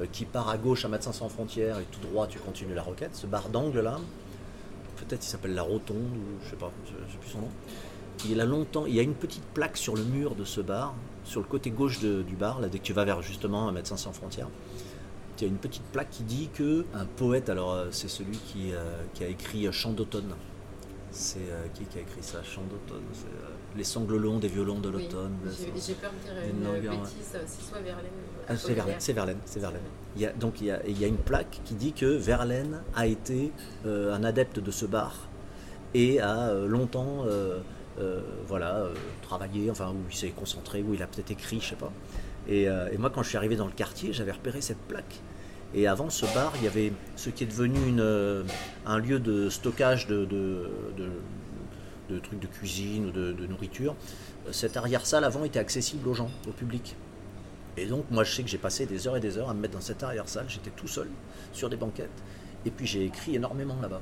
[0.00, 2.82] euh, qui part à gauche à Médecins sans frontières et tout droit tu continues la
[2.82, 3.98] Roquette, ce bar d'angle-là,
[4.96, 7.50] peut-être il s'appelle la Rotonde, ou je sais pas, je je sais plus son nom.
[8.24, 10.94] Il a longtemps, il y a une petite plaque sur le mur de ce bar,
[11.24, 13.96] sur le côté gauche de- du bar, là dès que tu vas vers justement Médecins
[13.96, 14.48] sans frontières.
[15.38, 18.38] Il y a une petite plaque qui dit que un poète, alors euh, c'est celui
[18.38, 20.32] qui, euh, qui a écrit euh, Chant d'automne.
[21.10, 23.04] C'est euh, qui qui a écrit ça Chant d'automne.
[23.12, 25.32] Euh, Les sanglots longs des violons de l'automne.
[25.44, 26.98] j'ai j'ai peur de dire Une une longueur, ouais.
[27.00, 28.10] bêtise, c'est soit Verlaine.
[28.48, 29.82] Ah, c'est Verlaine, c'est Verlaine, c'est Verlaine.
[30.16, 32.06] Il y a, donc il y, a, il y a une plaque qui dit que
[32.06, 33.52] Verlaine a été
[33.84, 35.14] un adepte de ce bar
[35.92, 37.24] et a longtemps
[38.46, 41.76] voilà, euh, travaillé, enfin où il s'est concentré, où il a peut-être écrit, je sais
[41.76, 41.92] pas.
[42.48, 45.20] Et, euh, et moi quand je suis arrivé dans le quartier, j'avais repéré cette plaque.
[45.74, 48.44] Et avant ce bar, il y avait ce qui est devenu euh,
[48.86, 53.96] un lieu de stockage de, de, trucs de cuisine ou de, nourriture.
[54.46, 56.96] Euh, Cette arrière-salle avant était accessible aux gens, au public.
[57.76, 59.60] Et donc moi je sais que j'ai passé des heures et des heures à me
[59.60, 61.08] mettre dans cette arrière-salle, j'étais tout seul
[61.52, 62.22] sur des banquettes.
[62.64, 64.00] Et puis j'ai écrit énormément là-bas.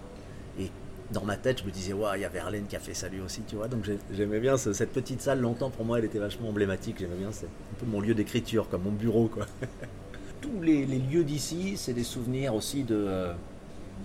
[1.15, 3.21] Dans ma tête je me disais, il y a Verlaine qui a fait ça lui
[3.21, 3.69] aussi, tu vois.
[3.69, 6.97] Donc j'ai- j'aimais bien ce- cette petite salle, longtemps pour moi elle était vachement emblématique,
[6.99, 9.47] j'aimais bien, c'est un peu mon lieu d'écriture, comme mon bureau quoi.
[10.41, 12.95] Tous les, lieux d'ici, c'est des souvenirs aussi de...
[12.97, 13.33] euh,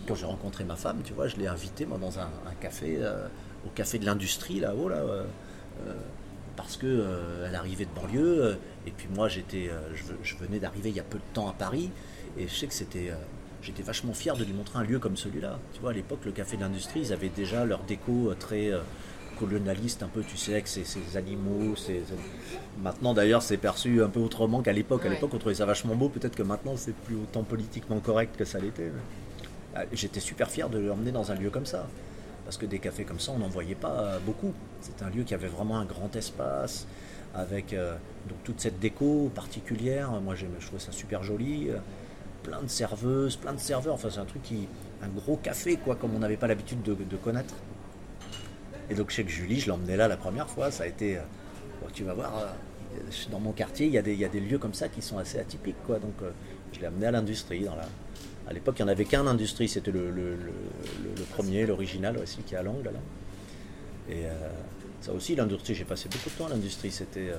[0.07, 2.29] quand j'ai rencontré ma femme, tu vois, je l'ai invitée moi dans un,
[2.61, 3.27] café, euh,
[3.65, 4.97] au café de l'industrie là-haut là.
[4.97, 5.23] euh,
[6.55, 7.05] parce que
[7.47, 9.69] elle arrivait de banlieue et puis moi j'étais
[10.23, 11.89] je, venais d'arriver il y a peu de temps à Paris
[12.37, 13.13] et je sais que c'était
[13.61, 16.31] j'étais vachement fier de lui montrer un lieu comme celui-là tu vois à l'époque le
[16.31, 18.79] café de l'industrie ils avaient déjà leur déco euh, très euh,
[19.37, 22.03] colonialiste un peu tu sais avec ces, ces animaux ces-
[22.81, 25.15] maintenant d'ailleurs c'est perçu un peu autrement qu'à l'époque à Ouais.
[25.15, 28.45] l'époque on trouvait ça vachement beau peut-être que maintenant c'est plus autant politiquement correct que
[28.45, 29.01] ça l'était mais-
[29.75, 31.87] Ah, j'étais super fier de l'emmener dans un lieu comme ça
[32.43, 34.51] parce que des cafés comme ça, on n'en voyait pas euh, beaucoup.
[34.81, 36.87] C'est un lieu qui avait vraiment un grand espace,
[37.35, 37.93] avec euh,
[38.27, 40.09] donc toute cette déco particulière.
[40.19, 41.69] Moi, je trouvais ça super joli.
[42.43, 43.93] Plein de serveuses, plein de serveurs.
[43.93, 44.67] Enfin, c'est un truc qui.
[45.01, 47.53] Un gros café, quoi, comme on n'avait pas l'habitude de, connaître.
[48.89, 50.71] Et donc, que Julie, je l'emmenais là la première fois.
[50.71, 51.17] Ça a été.
[51.17, 51.21] euh,
[51.81, 52.99] bon, tu vas voir, euh,
[53.31, 55.01] dans mon quartier, il y, a des, il y a des lieux comme ça qui
[55.01, 55.99] sont assez atypiques, quoi.
[55.99, 56.31] Donc, euh,
[56.73, 57.87] je l'ai amené à l'industrie, la,
[58.47, 60.37] à l'époque, il n'y en avait qu'un industrie, c'était le,
[61.31, 62.99] premier, l'original, celui qui est à l'angle là.
[64.09, 64.23] Et
[65.01, 66.89] ça aussi, l'industrie, j'ai passé beaucoup de temps à l'industrie.
[66.89, 67.31] C'était,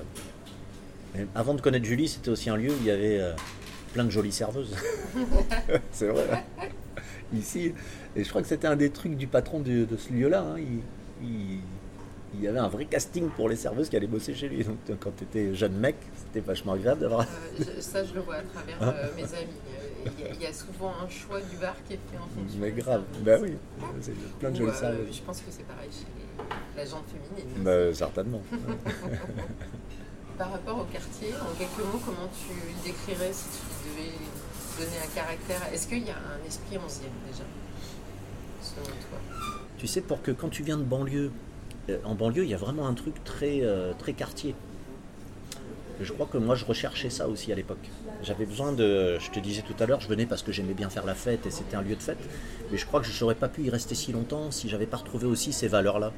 [1.35, 3.19] avant de connaître Julie, c'était aussi un lieu où il y avait
[3.93, 4.75] plein de jolies serveuses.
[5.91, 6.43] C'est vrai.
[7.33, 7.73] Ici,
[8.15, 10.41] et je crois que c'était un des trucs du patron de, de ce lieu-là.
[10.41, 10.55] hein.
[10.59, 11.59] Il, il-
[12.33, 14.63] il y avait un vrai casting pour les serveuses qui allaient bosser chez lui.
[14.63, 17.21] Donc quand tu étais jeune mec, c'était vachement agréable d'avoir
[17.59, 18.85] Euh, ça, je le vois à travers Ah.
[18.95, 19.33] euh, mes amis.
[19.67, 22.17] Euh, Il y, a- il y a souvent un choix du bar qui est fait
[22.17, 22.57] en fonction.
[22.61, 23.51] Mais grave, bah oui,
[23.99, 25.07] c'est plein de Ou, jolies euh, serveuses.
[25.17, 27.63] Je pense que c'est pareil chez les- la gente féminine.
[27.65, 28.41] Bah, certainement.
[30.37, 34.11] Par rapport au quartier, en quelques mots, comment tu le décrirais si tu devais
[34.79, 35.61] donner un caractère?
[35.71, 37.43] Est-ce qu'il y a un esprit onzième déjà,
[38.63, 39.19] selon toi?
[39.77, 41.31] Tu sais, pour que quand tu viens de banlieue,
[41.89, 44.55] euh, en banlieue, il y a vraiment un truc très, euh, très quartier.
[45.99, 47.85] Je crois que moi, je recherchais ça aussi à l'époque.
[48.23, 49.19] J'avais besoin de.
[49.19, 51.45] Je te disais tout à l'heure, je venais parce que j'aimais bien faire la fête
[51.45, 52.17] et c'était un lieu de fête.
[52.71, 54.97] Mais je crois que je n'aurais pas pu y rester si longtemps si j'avais pas
[54.97, 56.11] retrouvé aussi ces valeurs-là.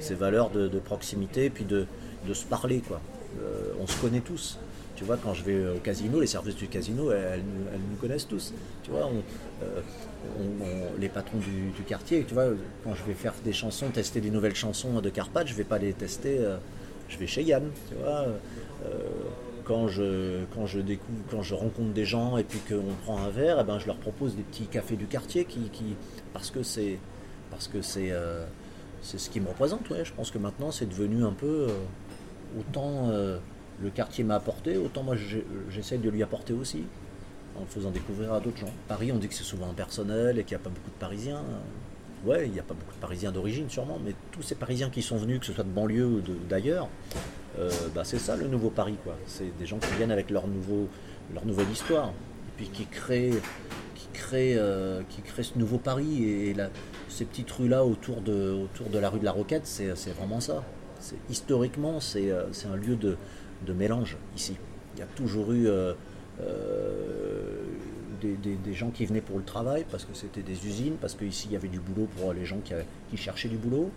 [0.00, 1.86] Ces valeurs de, de proximité, puis de,
[2.26, 3.00] de se parler, quoi.
[3.40, 4.58] Euh, on se connaît tous.
[4.96, 8.52] Tu vois, quand je vais au casino, les serveuses du casino, elles, nous- connaissent tous.
[8.82, 9.08] Tu vois,
[9.62, 9.80] euh,
[10.98, 12.46] les patrons du, quartier, tu vois,
[12.82, 15.78] quand je vais faire des chansons, tester des nouvelles chansons de Carpath, je vais pas
[15.78, 16.56] les tester, euh,
[17.08, 18.26] je vais chez Yann, tu vois.
[19.64, 20.42] quand je,
[21.54, 24.42] rencontre des gens et puis qu'on prend un verre, eh ben, je leur propose des
[24.42, 25.70] petits cafés du quartier qui,
[26.32, 26.98] parce que c'est
[27.52, 28.12] parce que c'est
[29.00, 29.82] c'est ce qui me représente.
[30.02, 31.68] Je pense que maintenant c'est devenu un peu
[32.58, 33.38] autant euh,
[33.82, 35.16] le quartier m'a apporté, autant moi
[35.70, 36.84] j'essaie de lui apporter aussi
[37.56, 38.72] en le faisant découvrir à d'autres gens.
[38.86, 41.42] Paris, on dit que c'est souvent impersonnel et qu'il n'y a pas beaucoup de Parisiens.
[42.24, 45.02] Ouais, il n'y a pas beaucoup de Parisiens d'origine sûrement, mais tous ces Parisiens qui
[45.02, 46.88] sont venus, que ce soit de banlieue ou d'ailleurs,
[47.58, 48.96] euh, bah, c'est ça le nouveau Paris.
[49.04, 49.16] quoi.
[49.26, 50.88] C'est des gens qui viennent avec leur, nouveau,
[51.44, 53.32] nouvelle histoire, et puis qui créent,
[54.56, 55.02] euh,
[55.40, 56.24] ce nouveau Paris.
[56.24, 56.56] Et,
[57.08, 60.62] ces petites rues-là autour de, autour de la rue de la Roquette, c'est vraiment ça.
[61.30, 63.16] Historiquement, c'est euh, c'est un lieu de,
[63.66, 64.56] de mélange ici.
[64.96, 65.92] Il y a toujours eu euh,
[66.40, 67.62] euh,
[68.20, 71.46] des, des- gens qui venaient pour le travail parce que c'était des usines, parce qu'ici
[71.48, 72.72] il y avait du boulot pour les gens qui,
[73.10, 73.90] qui cherchaient du boulot.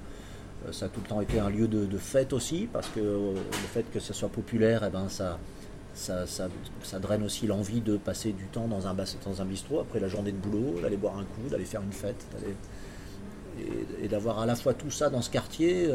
[0.71, 3.67] Ça a tout le temps été un lieu de, de fête aussi, parce que le
[3.73, 5.39] fait que ce soit populaire, eh ben, ça,
[5.95, 6.49] ça, ça,
[6.83, 10.07] ça draine aussi l'envie de passer du temps dans un, dans un bistrot après la
[10.07, 12.27] journée de boulot, d'aller boire un coup, d'aller faire une fête,
[13.59, 15.89] et, et d'avoir à la fois tout ça dans ce quartier,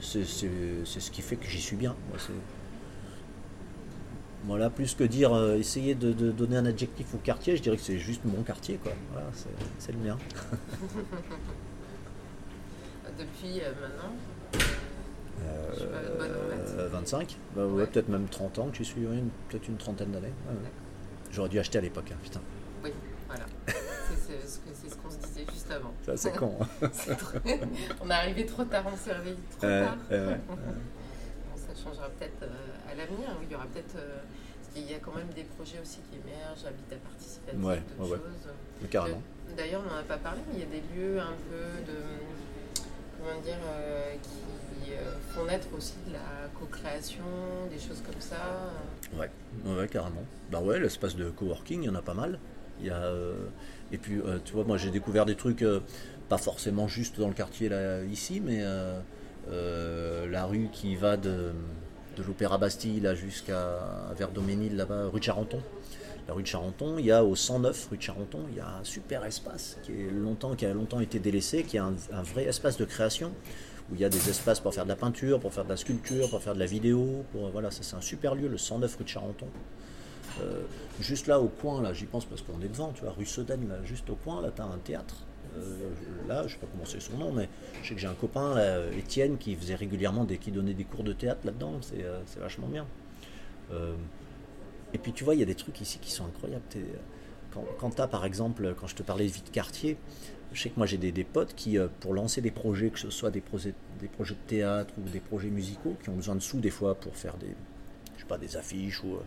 [0.00, 1.94] c'est ce qui fait que j'y suis bien.
[2.08, 2.18] Moi,
[4.44, 7.76] voilà, plus que dire euh, essayer de, de donner un adjectif au quartier, je dirais
[7.76, 8.92] que c'est juste mon quartier, quoi.
[9.12, 9.26] Voilà,
[9.78, 10.16] c'est- le mien.
[13.18, 14.14] Depuis euh, maintenant
[15.74, 16.74] Je suis pas bonne en maths.
[16.78, 17.86] Euh, 25 Bah ouais, Ouais.
[17.86, 19.02] peut-être même 30 ans que j'y suis,
[19.48, 20.28] peut-être une trentaine d'années.
[20.48, 20.54] Ouais.
[21.30, 22.40] J'aurais dû acheter à l'époque, hein, putain.
[22.82, 22.90] Oui,
[23.28, 23.44] voilà.
[25.70, 25.94] juste avant.
[26.04, 26.56] Ça, c'est con.
[26.60, 26.88] hein.
[27.18, 27.38] Trop-
[28.02, 29.96] On est arrivé trop tard, on s'est réveillé trop Euh, tard.
[30.12, 30.34] euh.
[30.48, 33.28] Bon, ça changera peut-être euh, à l'avenir.
[33.38, 33.96] Oui, il y aura peut-être.
[33.96, 34.18] euh,
[34.62, 38.10] parce qu'il y a quand même des projets aussi qui émergent, habitat participatif, Ouais, d'autres
[38.10, 38.22] ouais, ouais.
[38.80, 38.88] choses.
[38.90, 39.22] Carrément.
[39.56, 41.98] D'ailleurs, on n'en a pas parlé, mais il y a des lieux un peu de.
[43.18, 44.92] Comment dire euh, Qui
[45.34, 47.22] font naître aussi de la co-création,
[47.70, 48.36] des choses comme ça.
[49.16, 49.30] Ouais,
[49.64, 50.22] ouais, carrément.
[50.50, 52.38] Bah ouais, l'espace de coworking, il y en a pas mal.
[52.80, 53.10] Il y a,
[53.92, 55.80] et puis, euh, tu vois, moi j'ai découvert des trucs, euh,
[56.28, 61.52] pas forcément juste dans le quartier là, ici, mais euh, la rue qui va de,
[62.16, 63.78] de l'Opéra Bastille jusqu'à
[64.16, 65.60] vers Doménil, là-bas, rue de Charenton.
[66.28, 68.68] La rue de Charenton, il y a au 109 rue de Charenton, il y a
[68.80, 72.44] un super espace qui, est longtemps, qui a longtemps été délaissé, qui est un, vrai
[72.44, 73.32] espace de création
[73.90, 75.76] où il y a des espaces pour faire de la peinture, pour faire de la
[75.76, 77.24] sculpture, pour faire de la vidéo.
[77.32, 79.48] Pour, voilà, c'est un super lieu, le 109 rue de Charenton.
[80.42, 80.62] Euh,
[81.00, 83.68] juste là au coin, là, j'y pense parce qu'on est devant, tu vois, rue Sedaine,
[83.68, 85.16] là, juste au coin, là, tu as un théâtre.
[85.56, 85.90] Euh,
[86.28, 87.48] là, je sais pas comment c'est son nom, mais
[87.82, 90.84] je sais que j'ai un copain, là, Étienne, qui faisait régulièrement des, qui donnait des
[90.84, 91.78] cours de théâtre là-dedans.
[91.82, 92.86] C'est euh, vachement bien.
[93.72, 93.94] Euh,
[94.92, 96.64] et puis tu vois, il y a des trucs ici qui sont incroyables.
[97.52, 99.96] Quand, quand tu as par exemple, quand je te parlais de vie de quartier,
[100.52, 103.30] je sais que moi j'ai des, potes qui, pour lancer des projets, que ce soit
[103.30, 106.58] des projets, des projets de théâtre ou des projets musicaux, qui ont besoin de sous
[106.58, 107.54] des fois pour faire des,
[108.16, 109.18] je sais pas, des affiches ou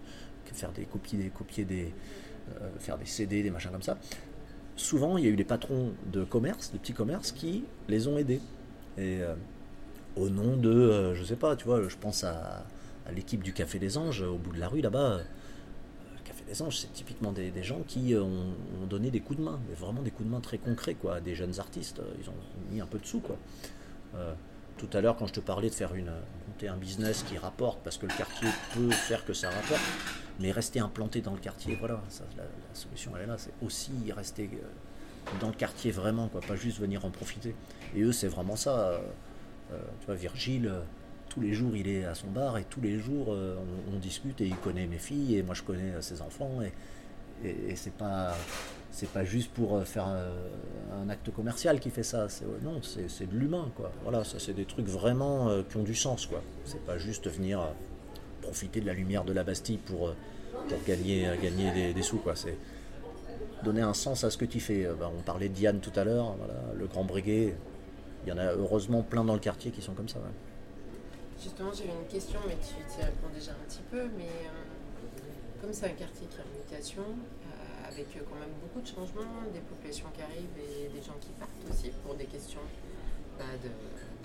[0.52, 1.94] faire des copies, des copier des,
[2.62, 3.98] euh, faire des CD, des machins comme ça.
[4.76, 8.18] Souvent, il y a eu des patrons de commerce, de petits commerces, qui les ont
[8.18, 8.42] aidés.
[8.98, 9.36] Et euh,
[10.16, 12.66] au nom de, euh, je sais pas, tu vois, je pense à,
[13.14, 15.20] l'équipe du Café des Anges au bout de la rue là-bas.
[15.20, 15.24] euh,
[16.24, 19.44] Café des Anges, c'est typiquement des, des gens qui ont, ont donné des coups de
[19.44, 22.02] main, mais vraiment des coups de main très concrets, quoi, des jeunes artistes.
[22.20, 22.36] Ils ont
[22.72, 23.38] mis un peu de sous, quoi.
[24.78, 26.12] Tout à l'heure, quand je te parlais de faire une,
[26.48, 29.82] monter un business qui rapporte, parce que le quartier peut faire que ça rapporte,
[30.40, 32.44] mais rester implanté dans le quartier, voilà, ça, la,
[32.74, 36.80] solution elle est là, c'est aussi rester euh, dans le quartier vraiment, quoi, pas juste
[36.80, 37.56] venir en profiter.
[37.96, 38.80] Et eux, c'est vraiment ça.
[38.80, 39.00] euh,
[39.72, 40.72] euh, tu vois, Virgile,
[41.30, 44.46] tous les jours, il est à son bar et tous les jours, on, discute et
[44.46, 46.74] il connaît mes filles et moi, je connais ses enfants et,
[47.48, 48.36] et, et c'est pas
[48.92, 52.28] c'est pas juste pour faire un acte commercial qui fait ça.
[52.62, 53.92] Non, c'est, de l'humain, quoi.
[54.04, 56.44] Voilà, ça, c'est des trucs vraiment qui ont du sens, quoi.
[56.66, 57.68] C'est pas juste venir
[58.44, 60.14] profiter de la lumière de la Bastille pour, euh,
[60.70, 62.36] pour gagner, euh, gagner des, des sous, quoi.
[62.36, 62.58] C'est
[63.64, 64.86] donner un sens à ce que tu fais.
[64.86, 67.56] Euh, bah, on parlait de Diane tout à l'heure, voilà, le Grand Breguet.
[68.26, 70.20] Il y en a heureusement plein dans le quartier qui sont comme ça.
[70.20, 70.36] ouais.
[71.42, 74.04] Justement, j'avais une question, mais tu y réponds déjà un petit peu.
[74.18, 78.80] Mais euh, comme c'est un quartier qui est en mutation, euh, avec quand même beaucoup
[78.82, 82.64] de changements, des populations qui arrivent et des gens qui partent aussi pour des questions
[83.40, 83.72] bah, de,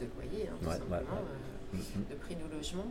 [0.05, 1.35] de loyer, hein, tout Ouais, simplement, ouais.
[1.35, 2.05] euh, Mhm.
[2.11, 2.89] de prix du logement,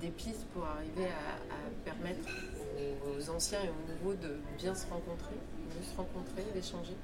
[0.00, 2.28] des pistes pour arriver à, permettre
[3.06, 6.94] aux, anciens et aux nouveaux de bien se rencontrer, de se rencontrer, d'échanger?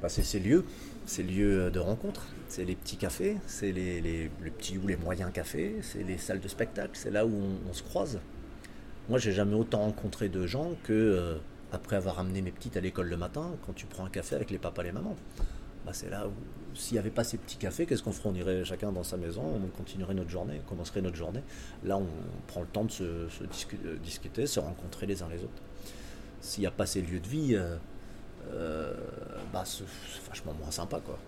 [0.00, 0.64] Bah, c'est ces lieux,
[1.06, 5.76] ces lieux de rencontre, c'est les petits cafés, c'est les, petits ou les moyens cafés,
[5.82, 8.20] c'est les salles de spectacle, c'est là où on, on se croise.
[9.08, 11.38] Moi, j'ai jamais autant rencontré de gens que euh,
[11.72, 14.50] après avoir amené mes petites à l'école le matin, quand tu prends un café avec
[14.50, 15.16] les papas et les mamans.
[15.88, 18.28] Bah, c'est là où, s'il n'y avait pas ces petits cafés, qu'est-ce qu'on ferait?
[18.28, 21.40] On irait chacun dans sa maison, on continuerait notre journée, on commencerait notre journée.
[21.82, 22.06] Là, on
[22.46, 25.62] prend le temps de se, euh, discuter, se rencontrer les uns les autres.
[26.42, 27.78] S'il n'y a pas ces lieux de vie, euh,
[28.52, 28.92] euh,
[29.50, 29.84] bah, c'est
[30.28, 31.18] vachement moins sympa quoi.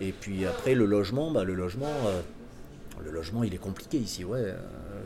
[0.00, 1.94] Et puis après le logement, bah, le logement,
[3.00, 4.56] le logement il est compliqué ici, ouais,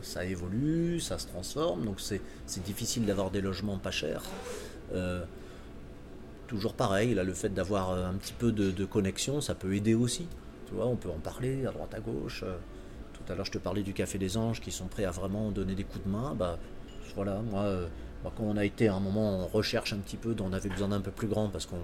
[0.01, 4.23] ça évolue, ça se transforme, donc c'est difficile d'avoir des logements pas chers.
[6.47, 9.95] Toujours pareil, là le fait d'avoir euh, un petit peu de, connexion, ça peut aider
[9.95, 10.27] aussi.
[10.67, 12.43] Tu vois, on peut en parler à droite à gauche.
[12.43, 12.55] euh,
[13.13, 15.49] tout à l'heure je te parlais du Café des Anges qui sont prêts à vraiment
[15.51, 16.59] donner des coups de main, bah
[17.15, 17.87] voilà, moi, euh,
[18.23, 20.69] moi, quand on a été à un moment en recherche un petit peu, on avait
[20.69, 21.81] besoin d'un peu plus grand parce qu'on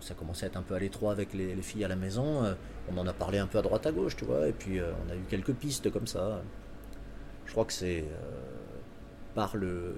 [0.00, 2.42] ça commençait à être un peu à l'étroit avec les, les filles à la maison.
[2.90, 5.12] on en a parlé un peu à droite à gauche, tu vois, et puis on
[5.12, 6.42] a eu quelques pistes comme ça.
[7.46, 8.04] Je crois que c'est
[9.34, 9.94] par le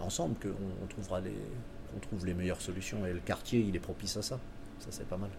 [0.00, 0.50] ensemble qu'on
[0.82, 1.32] on trouvera les
[1.96, 4.38] qu'on trouve les meilleures solutions et le quartier il est propice à ça.
[4.78, 5.30] Ça c'est pas mal.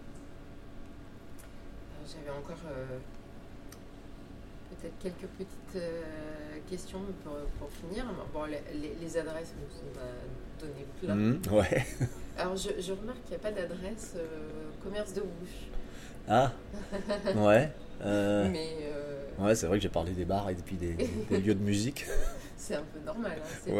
[1.96, 2.98] Alors, J'avais encore euh,
[4.70, 6.02] peut-être quelques petites euh,
[6.68, 8.04] questions pour, pour finir.
[8.32, 8.60] Bon, les,
[9.00, 9.54] les- adresses,
[9.94, 10.06] on va
[10.60, 11.14] donner plein.
[11.14, 11.86] Mhm, ouais.
[12.38, 14.26] Alors, je, je remarque qu'il n'y a pas d'adresse euh,
[14.82, 15.68] commerce de bouche.
[16.28, 16.52] Ah.
[17.36, 17.70] Ouais.
[18.04, 20.94] euh, Mais euh, Ouais, c'est vrai que j'ai parlé des bars et puis des,
[21.30, 22.04] des lieux de musique.
[22.58, 23.32] c'est un peu normal.
[23.38, 23.72] hein,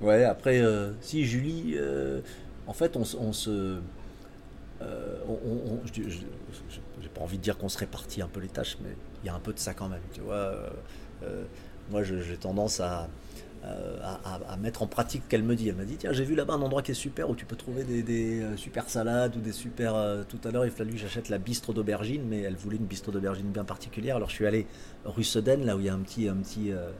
[0.00, 2.20] Ouais, après, euh, si Julie, euh,
[2.66, 3.50] en fait, on, se- on se.
[4.80, 8.22] euh, on- on- on- je- je- je- j'ai pas envie de dire qu'on se répartit
[8.22, 8.90] un peu les tâches, mais
[9.22, 10.54] il y a un peu de ça quand même, tu vois.
[11.90, 13.08] moi, j'ai tendance à,
[13.64, 15.68] à, à- à mettre en pratique ce qu'elle me dit.
[15.68, 17.54] Elle m'a dit tiens, j'ai vu là-bas un endroit qui est super où tu peux
[17.56, 19.94] trouver des, des, super salades ou des super.
[19.94, 22.86] euh, tout à l'heure, il fallu que j'achète la bistrot d'aubergine, mais elle voulait une
[22.86, 24.16] bistrot d'aubergine bien particulière.
[24.16, 24.66] Alors, je suis allé
[25.04, 26.28] rue Sedaine, là où il y a un petit.
[26.28, 26.90] Un petit euh,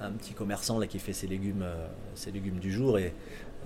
[0.00, 3.12] un petit commerçant là qui fait ses légumes, euh, ses légumes du jour et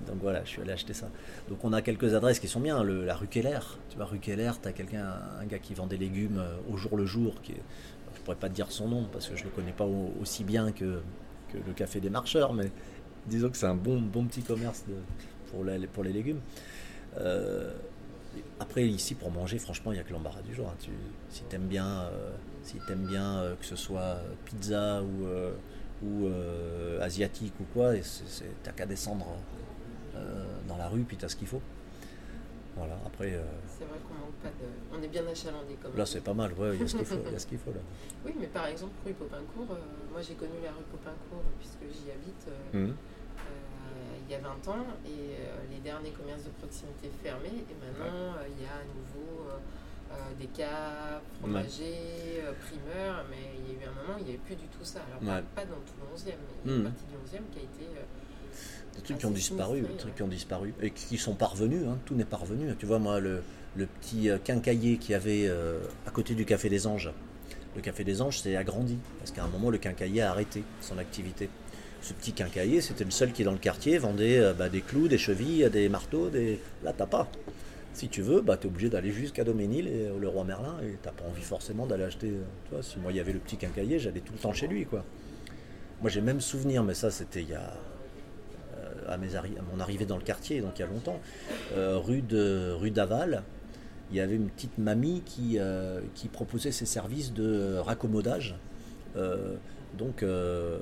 [0.07, 1.09] donc voilà, je suis allé acheter ça.
[1.49, 4.51] Donc on a quelques adresses qui sont bien, la rue Keller, tu vois rue Keller,
[4.61, 7.53] tu as quelqu'un, un gars qui vend des légumes euh, au jour le jour, qui
[7.53, 7.63] est,
[8.17, 10.43] je pourrais pas te dire son nom parce que je le connais pas au- aussi
[10.45, 11.01] bien que,
[11.55, 12.71] le café des marcheurs, mais
[13.27, 14.85] disons que c'est un bon, bon petit commerce
[15.51, 16.41] pour, les, pour les légumes.
[17.19, 17.71] Euh,
[18.59, 20.67] après, ici, pour manger, franchement, il n'y a que l'embarras du jour.
[20.69, 20.77] hein.
[20.81, 20.91] Tu-
[21.29, 22.09] si tu aimes bien,
[22.63, 24.17] si t'aimes bien que ce soit
[24.47, 25.27] pizza ou,
[26.05, 28.03] ou euh, asiatique ou quoi, et
[28.63, 29.27] t'as qu'à descendre
[30.17, 31.63] euh, dans la rue, puis t'as ce qu'il faut.
[32.77, 34.99] Voilà, après, euh, C'est vrai qu'on manque pas de.
[34.99, 37.05] On est bien achalandé comme là, c'est pas mal, ouais, il y a ce qu'il
[37.05, 37.81] faut, il y a ce qu'il faut là.
[38.25, 42.11] Oui, mais par exemple, rue Popincourt, euh, moi j'ai connu la rue Popincourt puisque j'y
[42.11, 42.89] habite euh,
[44.27, 47.65] il y a 20 ans et euh, les derniers commerces de proximité fermés.
[47.69, 49.49] Et maintenant, euh, il y a à nouveau
[50.39, 54.39] des cas fromagers, euh, primeurs, mais il y a eu un moment, il n'y avait
[54.39, 55.01] plus du tout ça.
[55.09, 55.45] Alors, pas- Ouais.
[55.55, 56.85] pas, dans tout le 11e, mais il y a Mhm.
[56.87, 57.85] une partie du 11e qui a été.
[57.97, 58.03] euh,
[58.97, 60.11] Des trucs qui ont disparu, des trucs ouais.
[60.17, 62.75] qui ont disparu et qui sont parvenus, hein, tout n'est parvenu.
[62.79, 63.43] Tu vois, moi, le,
[63.77, 67.11] le petit euh, quincailler qu'il y avait euh, à côté du Café des Anges,
[67.75, 70.99] le Café des Anges s'est agrandi parce qu'à un moment, le quincailler a arrêté son
[70.99, 71.49] activité.
[72.03, 75.09] Ce petit quincailler, c'était le seul qui, dans le quartier, vendait euh, bah, des clous,
[75.09, 76.61] des chevilles, des marteaux, des.
[76.83, 77.29] Là, t'as pas.
[77.95, 80.77] Si tu veux, bah, tu es obligé d'aller jusqu'à Doménil et euh, le roi Merlin
[80.83, 82.33] et t'as pas envie forcément d'aller acheter.
[82.73, 84.87] euh, si moi il y avait le petit quincailler, j'allais tout le temps chez lui,
[84.87, 85.05] quoi.
[86.01, 87.75] Moi j'ai même souvenir, mais ça c'était il y a
[89.09, 91.21] arri- à mon arrivée dans le quartier, donc il y a longtemps,
[91.77, 92.23] euh, rue
[92.91, 93.43] d'Aval,
[94.11, 96.01] il y avait une petite mamie qui, euh,
[96.33, 98.57] proposait ses services de raccommodage.
[99.17, 99.55] Euh,
[99.97, 100.79] donc, euh,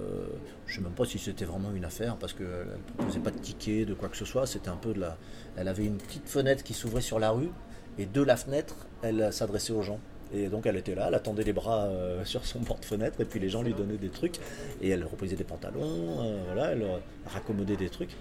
[0.67, 3.31] je ne sais même pas si c'était vraiment une affaire parce qu'elle ne proposait pas
[3.31, 4.47] de ticket, de quoi que ce soit.
[4.47, 5.17] C'était un peu de la.
[5.57, 7.51] Elle avait une petite fenêtre qui s'ouvrait sur la rue
[7.99, 9.99] et de la fenêtre, elle s'adressait aux gens.
[10.33, 13.41] Et donc elle était là, elle attendait les bras euh, sur son porte-fenêtre et puis
[13.41, 14.37] les gens lui donnaient des trucs
[14.81, 16.87] et elle reposait des pantalons, euh, voilà, elle
[17.27, 18.15] raccommodait des trucs.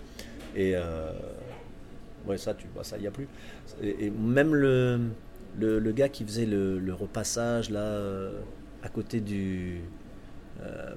[0.56, 0.74] Et
[2.26, 3.28] ouais, ça, tu vois, ça, il n'y a plus.
[3.84, 5.00] Et, même le,
[5.60, 8.02] le, gars qui faisait le, le repassage là,
[8.82, 9.84] à côté du.
[10.62, 10.94] Euh,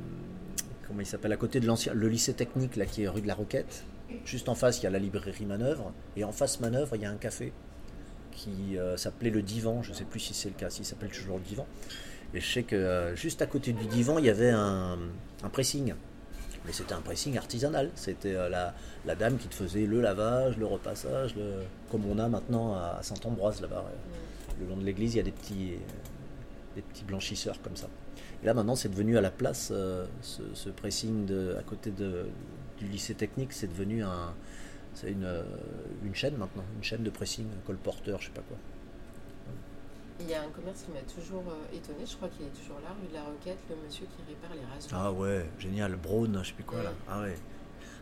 [0.87, 1.95] comment il s'appelle À côté de l'ancien.
[1.95, 3.85] Le lycée technique là, qui est rue de la Roquette.
[4.25, 5.93] Juste en face, il y a la librairie Manœuvre.
[6.17, 7.53] Et en face Manœuvre, il y a un café
[8.33, 9.83] qui euh, s'appelait le Divan.
[9.83, 11.67] Je ne sais plus si c'est le cas, s'il s'appelle toujours le Divan.
[12.35, 14.99] Et je sais que euh, juste à côté du divan, il y avait un,
[15.53, 15.95] pressing.
[16.65, 17.91] Mais c'était un pressing artisanal.
[17.95, 21.35] C'était la, dame qui te faisait le lavage, le repassage,
[21.91, 23.85] comme on a maintenant à Saint-Ambroise là-bas.
[24.61, 25.73] Le long de l'église, il y a des petits,
[26.75, 27.89] des petits blanchisseurs comme ça.
[28.43, 31.91] Et là maintenant, c'est devenu à la place, euh, ce, ce pressing de, à côté
[31.91, 32.27] de,
[32.79, 34.35] du lycée technique, c'est devenu un,
[34.95, 35.43] c'est une, euh,
[36.05, 38.57] une chaîne maintenant, une chaîne de pressing, un colporteur, je sais pas quoi.
[40.21, 42.79] Il y a un commerce qui m'a toujours euh, étonné, je crois qu'il est toujours
[42.81, 45.03] là, rue de la Roquette, le monsieur qui répare les rasoirs.
[45.05, 46.93] Ah ouais, génial, Braun, je sais plus quoi là.
[47.09, 47.37] Ah ouais.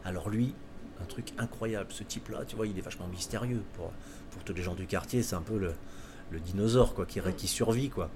[0.04, 0.54] Alors lui,
[1.00, 3.90] un truc incroyable, ce type-là, tu vois, il est vachement mystérieux pour,
[4.30, 5.72] pour tous les gens du quartier, c'est un peu le,
[6.30, 8.10] le dinosaure quoi, qui, qui survit quoi.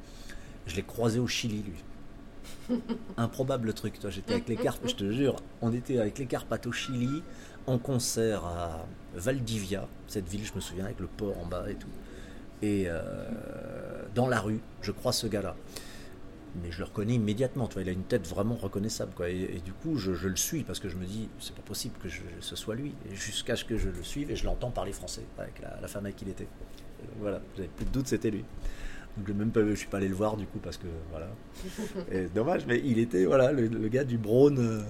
[0.67, 2.79] Je l'ai croisé au Chili lui.
[3.17, 4.11] Improbable truc, toi.
[4.11, 7.23] J'étais avec les carpes, je te jure, on était avec les Carpates au Chili
[7.67, 11.75] en concert à Valdivia, cette ville, je me souviens, avec le port en bas et
[11.75, 11.89] tout.
[12.63, 15.57] Et euh, dans la rue, je crois ce gars-là
[16.63, 17.67] mais je le reconnais immédiatement.
[17.67, 19.29] Tu vois, il a une tête vraiment reconnaissable, quoi.
[19.29, 21.63] Et, et du coup, je, je le suis parce que je me dis, c'est pas
[21.63, 22.95] possible que je- ce soit lui.
[23.11, 26.05] Jusqu'à ce que je le suive et je l'entends parler français avec la, la femme
[26.05, 26.47] avec qui il était.
[27.19, 28.45] Voilà, j'avais plus de doute, c'était lui.
[29.17, 31.29] Donc, je même pas, je suis pas allé le voir du coup parce que voilà.
[32.11, 34.57] Et dommage, mais il était voilà le, le gars du Braun.
[34.59, 34.83] euh,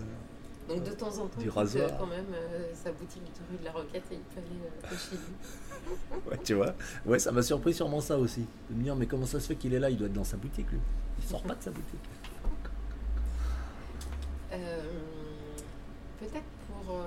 [0.68, 1.90] Donc de temps en temps, Du rasoir.
[1.98, 4.94] quand même euh, sa boutique de rue de la Roquette et il peut aller euh,
[4.94, 6.30] au Chili.
[6.30, 6.74] ouais, tu vois.
[7.04, 8.46] Ouais, ça m'a surpris sûrement ça aussi.
[8.70, 9.90] De me dire, mais comment ça se fait qu'il est là?
[9.90, 10.80] Il doit être dans sa boutique lui.
[11.18, 12.00] Il sort pas de sa boutique.
[16.20, 17.02] Peut-être pour, pour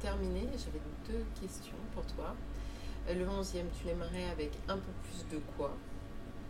[0.00, 2.34] terminer, j'avais deux questions pour toi.
[3.08, 5.76] Euh, Le 11e, tu l'aimerais avec un peu plus de quoi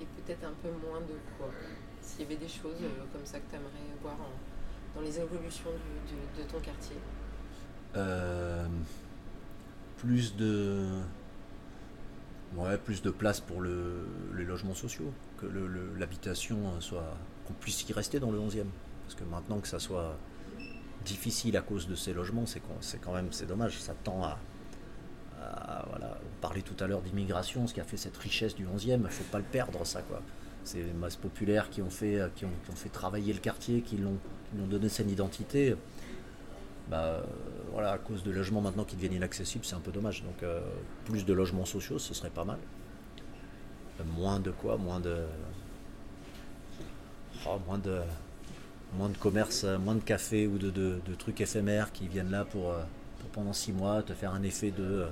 [0.00, 1.48] Et peut-être un peu moins de quoi?
[2.00, 4.16] S'il y avait des choses euh, comme ça que tu aimerais voir
[4.94, 5.70] dans les évolutions
[6.38, 6.96] de ton quartier?
[7.96, 8.66] Euh,
[9.98, 10.86] plus de
[12.84, 15.46] plus de place pour le, les logements sociaux que
[15.96, 18.64] l'habitation soit qu'on puisse y rester dans le 11e
[19.04, 20.18] parce que maintenant que ça soit
[21.04, 22.60] difficile à cause de ces logements c'est
[23.00, 24.38] quand même dommage ça tend à,
[25.42, 28.66] à, voilà on parlait tout à l'heure d'immigration ce qui a fait cette richesse du
[28.66, 30.20] 11e il faut pas le perdre ça quoi
[30.64, 32.20] c'est masses populaires qui ont fait
[32.92, 34.18] travailler le quartier qui l'ont
[34.54, 35.74] donné son identité
[36.88, 37.22] bah,
[37.70, 40.22] voilà, à cause de logements maintenant qui deviennent inaccessibles, c'est un peu dommage.
[40.24, 40.60] Donc, euh,
[41.04, 42.58] plus de logements sociaux, ce serait pas mal.
[44.00, 44.76] Euh, moins de quoi?
[44.76, 45.24] Moins de.
[47.46, 48.00] Oh, moins de.
[49.20, 52.74] Commerce, euh, moins de cafés ou de, de- trucs éphémères qui viennent là pour,
[53.20, 55.06] pour pendant six mois te faire un effet de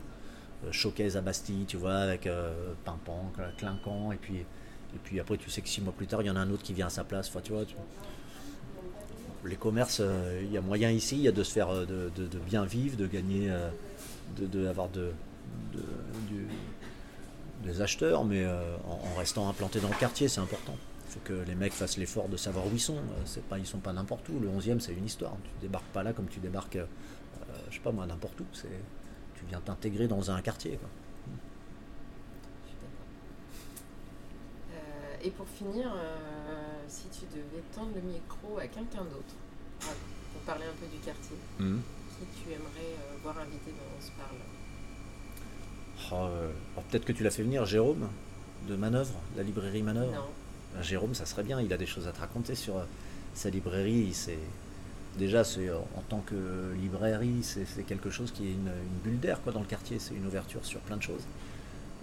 [0.71, 5.51] showcase à Bastille, tu vois, avec euh, pimpant, clinquant, et puis, et puis après tu
[5.51, 6.91] sais que six mois plus tard, il y en a un autre qui vient à
[6.91, 7.31] sa place.
[7.43, 7.65] Tu vois,
[9.45, 11.87] les commerces, euh, il y a moyen ici il y a de se faire euh,
[11.87, 13.71] de, bien vivre, de gagner, euh,
[14.37, 14.89] de, avoir
[17.65, 20.75] des acheteurs, mais euh, en, restant implanté dans le quartier, c'est important.
[21.07, 22.97] Il faut que les mecs fassent l'effort de savoir où ils sont.
[22.97, 24.39] Euh, C'est pas, ils sont pas n'importe où.
[24.39, 25.37] Le 11e, c'est une histoire.
[25.43, 26.87] Tu débarques pas là comme tu débarques, euh,
[27.69, 28.45] je sais pas moi, n'importe où.
[29.41, 30.77] Tu viens t'intégrer dans un quartier.
[30.77, 30.89] quoi.
[32.65, 33.07] Je suis d'accord.
[34.75, 39.35] Euh, et pour finir, euh, si tu devais tendre le micro à quelqu'un d'autre,
[39.81, 44.11] pour parler un peu du quartier, qui tu aimerais euh, voir invité dans On se
[44.13, 44.37] parle?
[46.13, 46.51] Oh, euh,
[46.91, 48.09] peut-être que tu l'as fait venir, Jérôme,
[48.69, 50.13] de Manœuvre, la librairie Manœuvre?
[50.13, 50.29] Non.
[50.75, 52.75] Ben, Jérôme, ça serait bien, il a des choses à te raconter sur
[53.35, 54.13] sa librairie.
[54.13, 54.39] C'est
[55.19, 58.71] déjà, euh, en tant que librairie, c'est quelque chose qui est une,
[59.05, 59.99] bulle d'air dans le quartier.
[59.99, 61.23] C'est une ouverture sur plein de choses.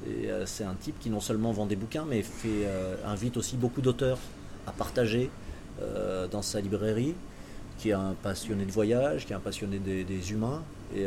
[0.07, 3.57] Et euh, c'est un type qui non seulement vend des bouquins, mais euh, invite aussi
[3.57, 4.19] beaucoup d'auteurs
[4.65, 5.29] à partager
[6.31, 7.13] dans sa librairie,
[7.77, 10.63] qui est un passionné de voyage, qui est un passionné des, humains.
[10.95, 11.05] Et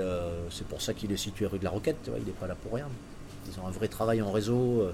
[0.48, 2.08] c'est pour ça qu'il est situé rue de la Roquette.
[2.16, 2.86] Il n'est pas là pour rien.
[3.48, 4.88] Ils ont un vrai travail en réseau.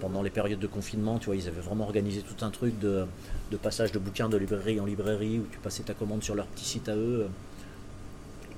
[0.00, 3.06] Pendant les périodes de confinement, tu vois, ils avaient vraiment organisé tout un truc de,
[3.50, 6.46] de passage de bouquins de librairie en librairie où tu passais ta commande sur leur
[6.46, 7.28] petit site à eux.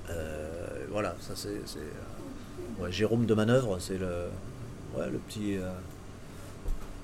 [0.09, 1.49] Euh, voilà, ça c'est.
[1.49, 4.25] euh, ouais, Jérôme de Manœuvre, c'est le,
[4.97, 5.57] ouais, le petit.
[5.57, 5.71] euh,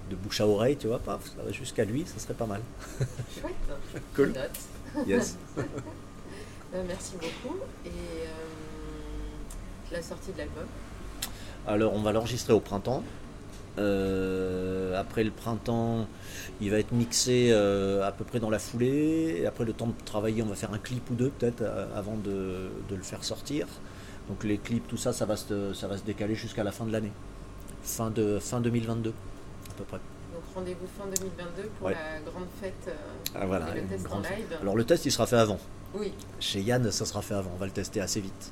[0.10, 2.60] de bouche à oreille, tu vois, paf, ça va jusqu'à lui, ça serait pas mal.
[3.40, 3.54] Chouette.
[4.14, 4.34] Cool.
[4.36, 5.08] Je note.
[5.08, 5.38] Yes.
[5.58, 7.56] Euh, merci beaucoup.
[7.86, 7.90] Et
[9.94, 10.66] la sortie de l'album?
[11.66, 13.02] Alors, on va l'enregistrer au printemps.
[13.80, 16.08] Euh, après le printemps,
[16.62, 19.38] il va être mixé euh, à peu près dans la foulée.
[19.42, 21.86] Et après le temps de travailler, on va faire un clip ou deux peut-être euh,
[21.96, 23.68] avant de, de le faire sortir.
[24.30, 26.86] Donc les clips, tout ça, ça va se, ça va se décaler jusqu'à la fin
[26.86, 27.12] de l'année.
[27.84, 29.98] Fin, de, fin 2022 à peu près.
[30.34, 31.94] Donc rendez-vous fin 2022 pour Ouais.
[31.94, 32.92] la grande fête euh,
[33.36, 34.58] Ah, voilà, et le test en live.
[34.62, 35.60] Alors le test, il sera fait avant.
[35.96, 37.52] Oui, Chez Yann, ça sera fait avant.
[37.54, 38.52] On va le tester assez vite.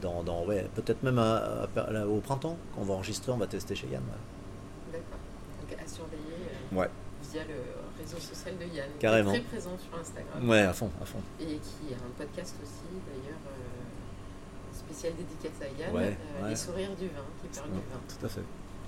[0.00, 3.36] Dans, dans- ouais, peut-être même à- à- à- au printemps, quand on va enregistrer, on
[3.36, 4.02] va tester chez Yann.
[4.02, 4.92] ouais.
[4.92, 5.18] d'accord.
[5.60, 6.88] Donc à surveiller euh, Ouais.
[7.30, 7.54] via le
[8.02, 8.88] réseau social de Yann.
[8.98, 9.30] Carrément.
[9.32, 10.48] Qui est très présent sur Instagram.
[10.48, 11.20] Ouais, à fond, à fond.
[11.40, 15.94] Et qui a un podcast aussi, d'ailleurs, euh, spécial dédicace à Yann.
[15.94, 16.50] Ouais, euh, ouais.
[16.50, 18.00] Les sourires du vin, qui parle du vin.
[18.08, 18.40] Tout à fait.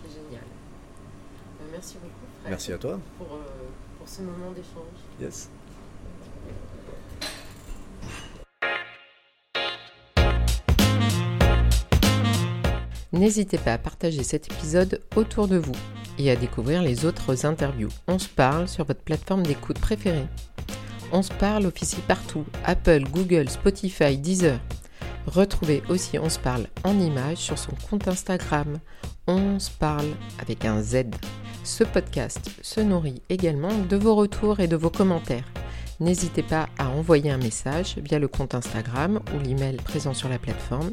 [0.02, 0.44] qui est génial.
[0.44, 2.50] Euh, merci beaucoup, Fred.
[2.50, 2.98] Merci à toi.
[3.18, 3.40] Pour, euh,
[3.98, 4.98] pour ce moment d'échange.
[5.20, 5.48] Yes.
[13.12, 15.72] N'hésitez pas à partager cet épisode autour de vous
[16.18, 17.90] et à découvrir les autres interviews.
[18.08, 20.26] On se parle sur votre plateforme d'écoute préférée.
[21.12, 24.58] On se parle officie partout Apple, Google, Spotify, Deezer.
[25.26, 28.78] Retrouvez aussi On se parle en images sur son compte Instagram.
[29.26, 30.08] On se parle
[30.40, 31.04] avec un Z.
[31.62, 35.50] Ce podcast se nourrit également de vos retours et de vos commentaires.
[36.00, 40.38] N'hésitez pas à envoyer un message via le compte Instagram ou l'email présent sur la
[40.38, 40.90] plateforme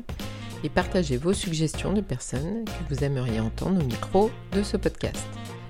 [0.63, 5.25] et partagez vos suggestions de personnes que vous aimeriez entendre au micro de ce podcast.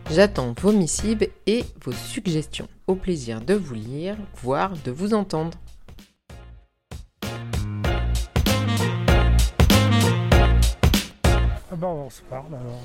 [0.10, 2.68] J'attends vos missives et vos suggestions.
[2.88, 5.58] Au plaisir de vous lire, voire de vous entendre.
[11.74, 12.82] Ah bah on se parle alors.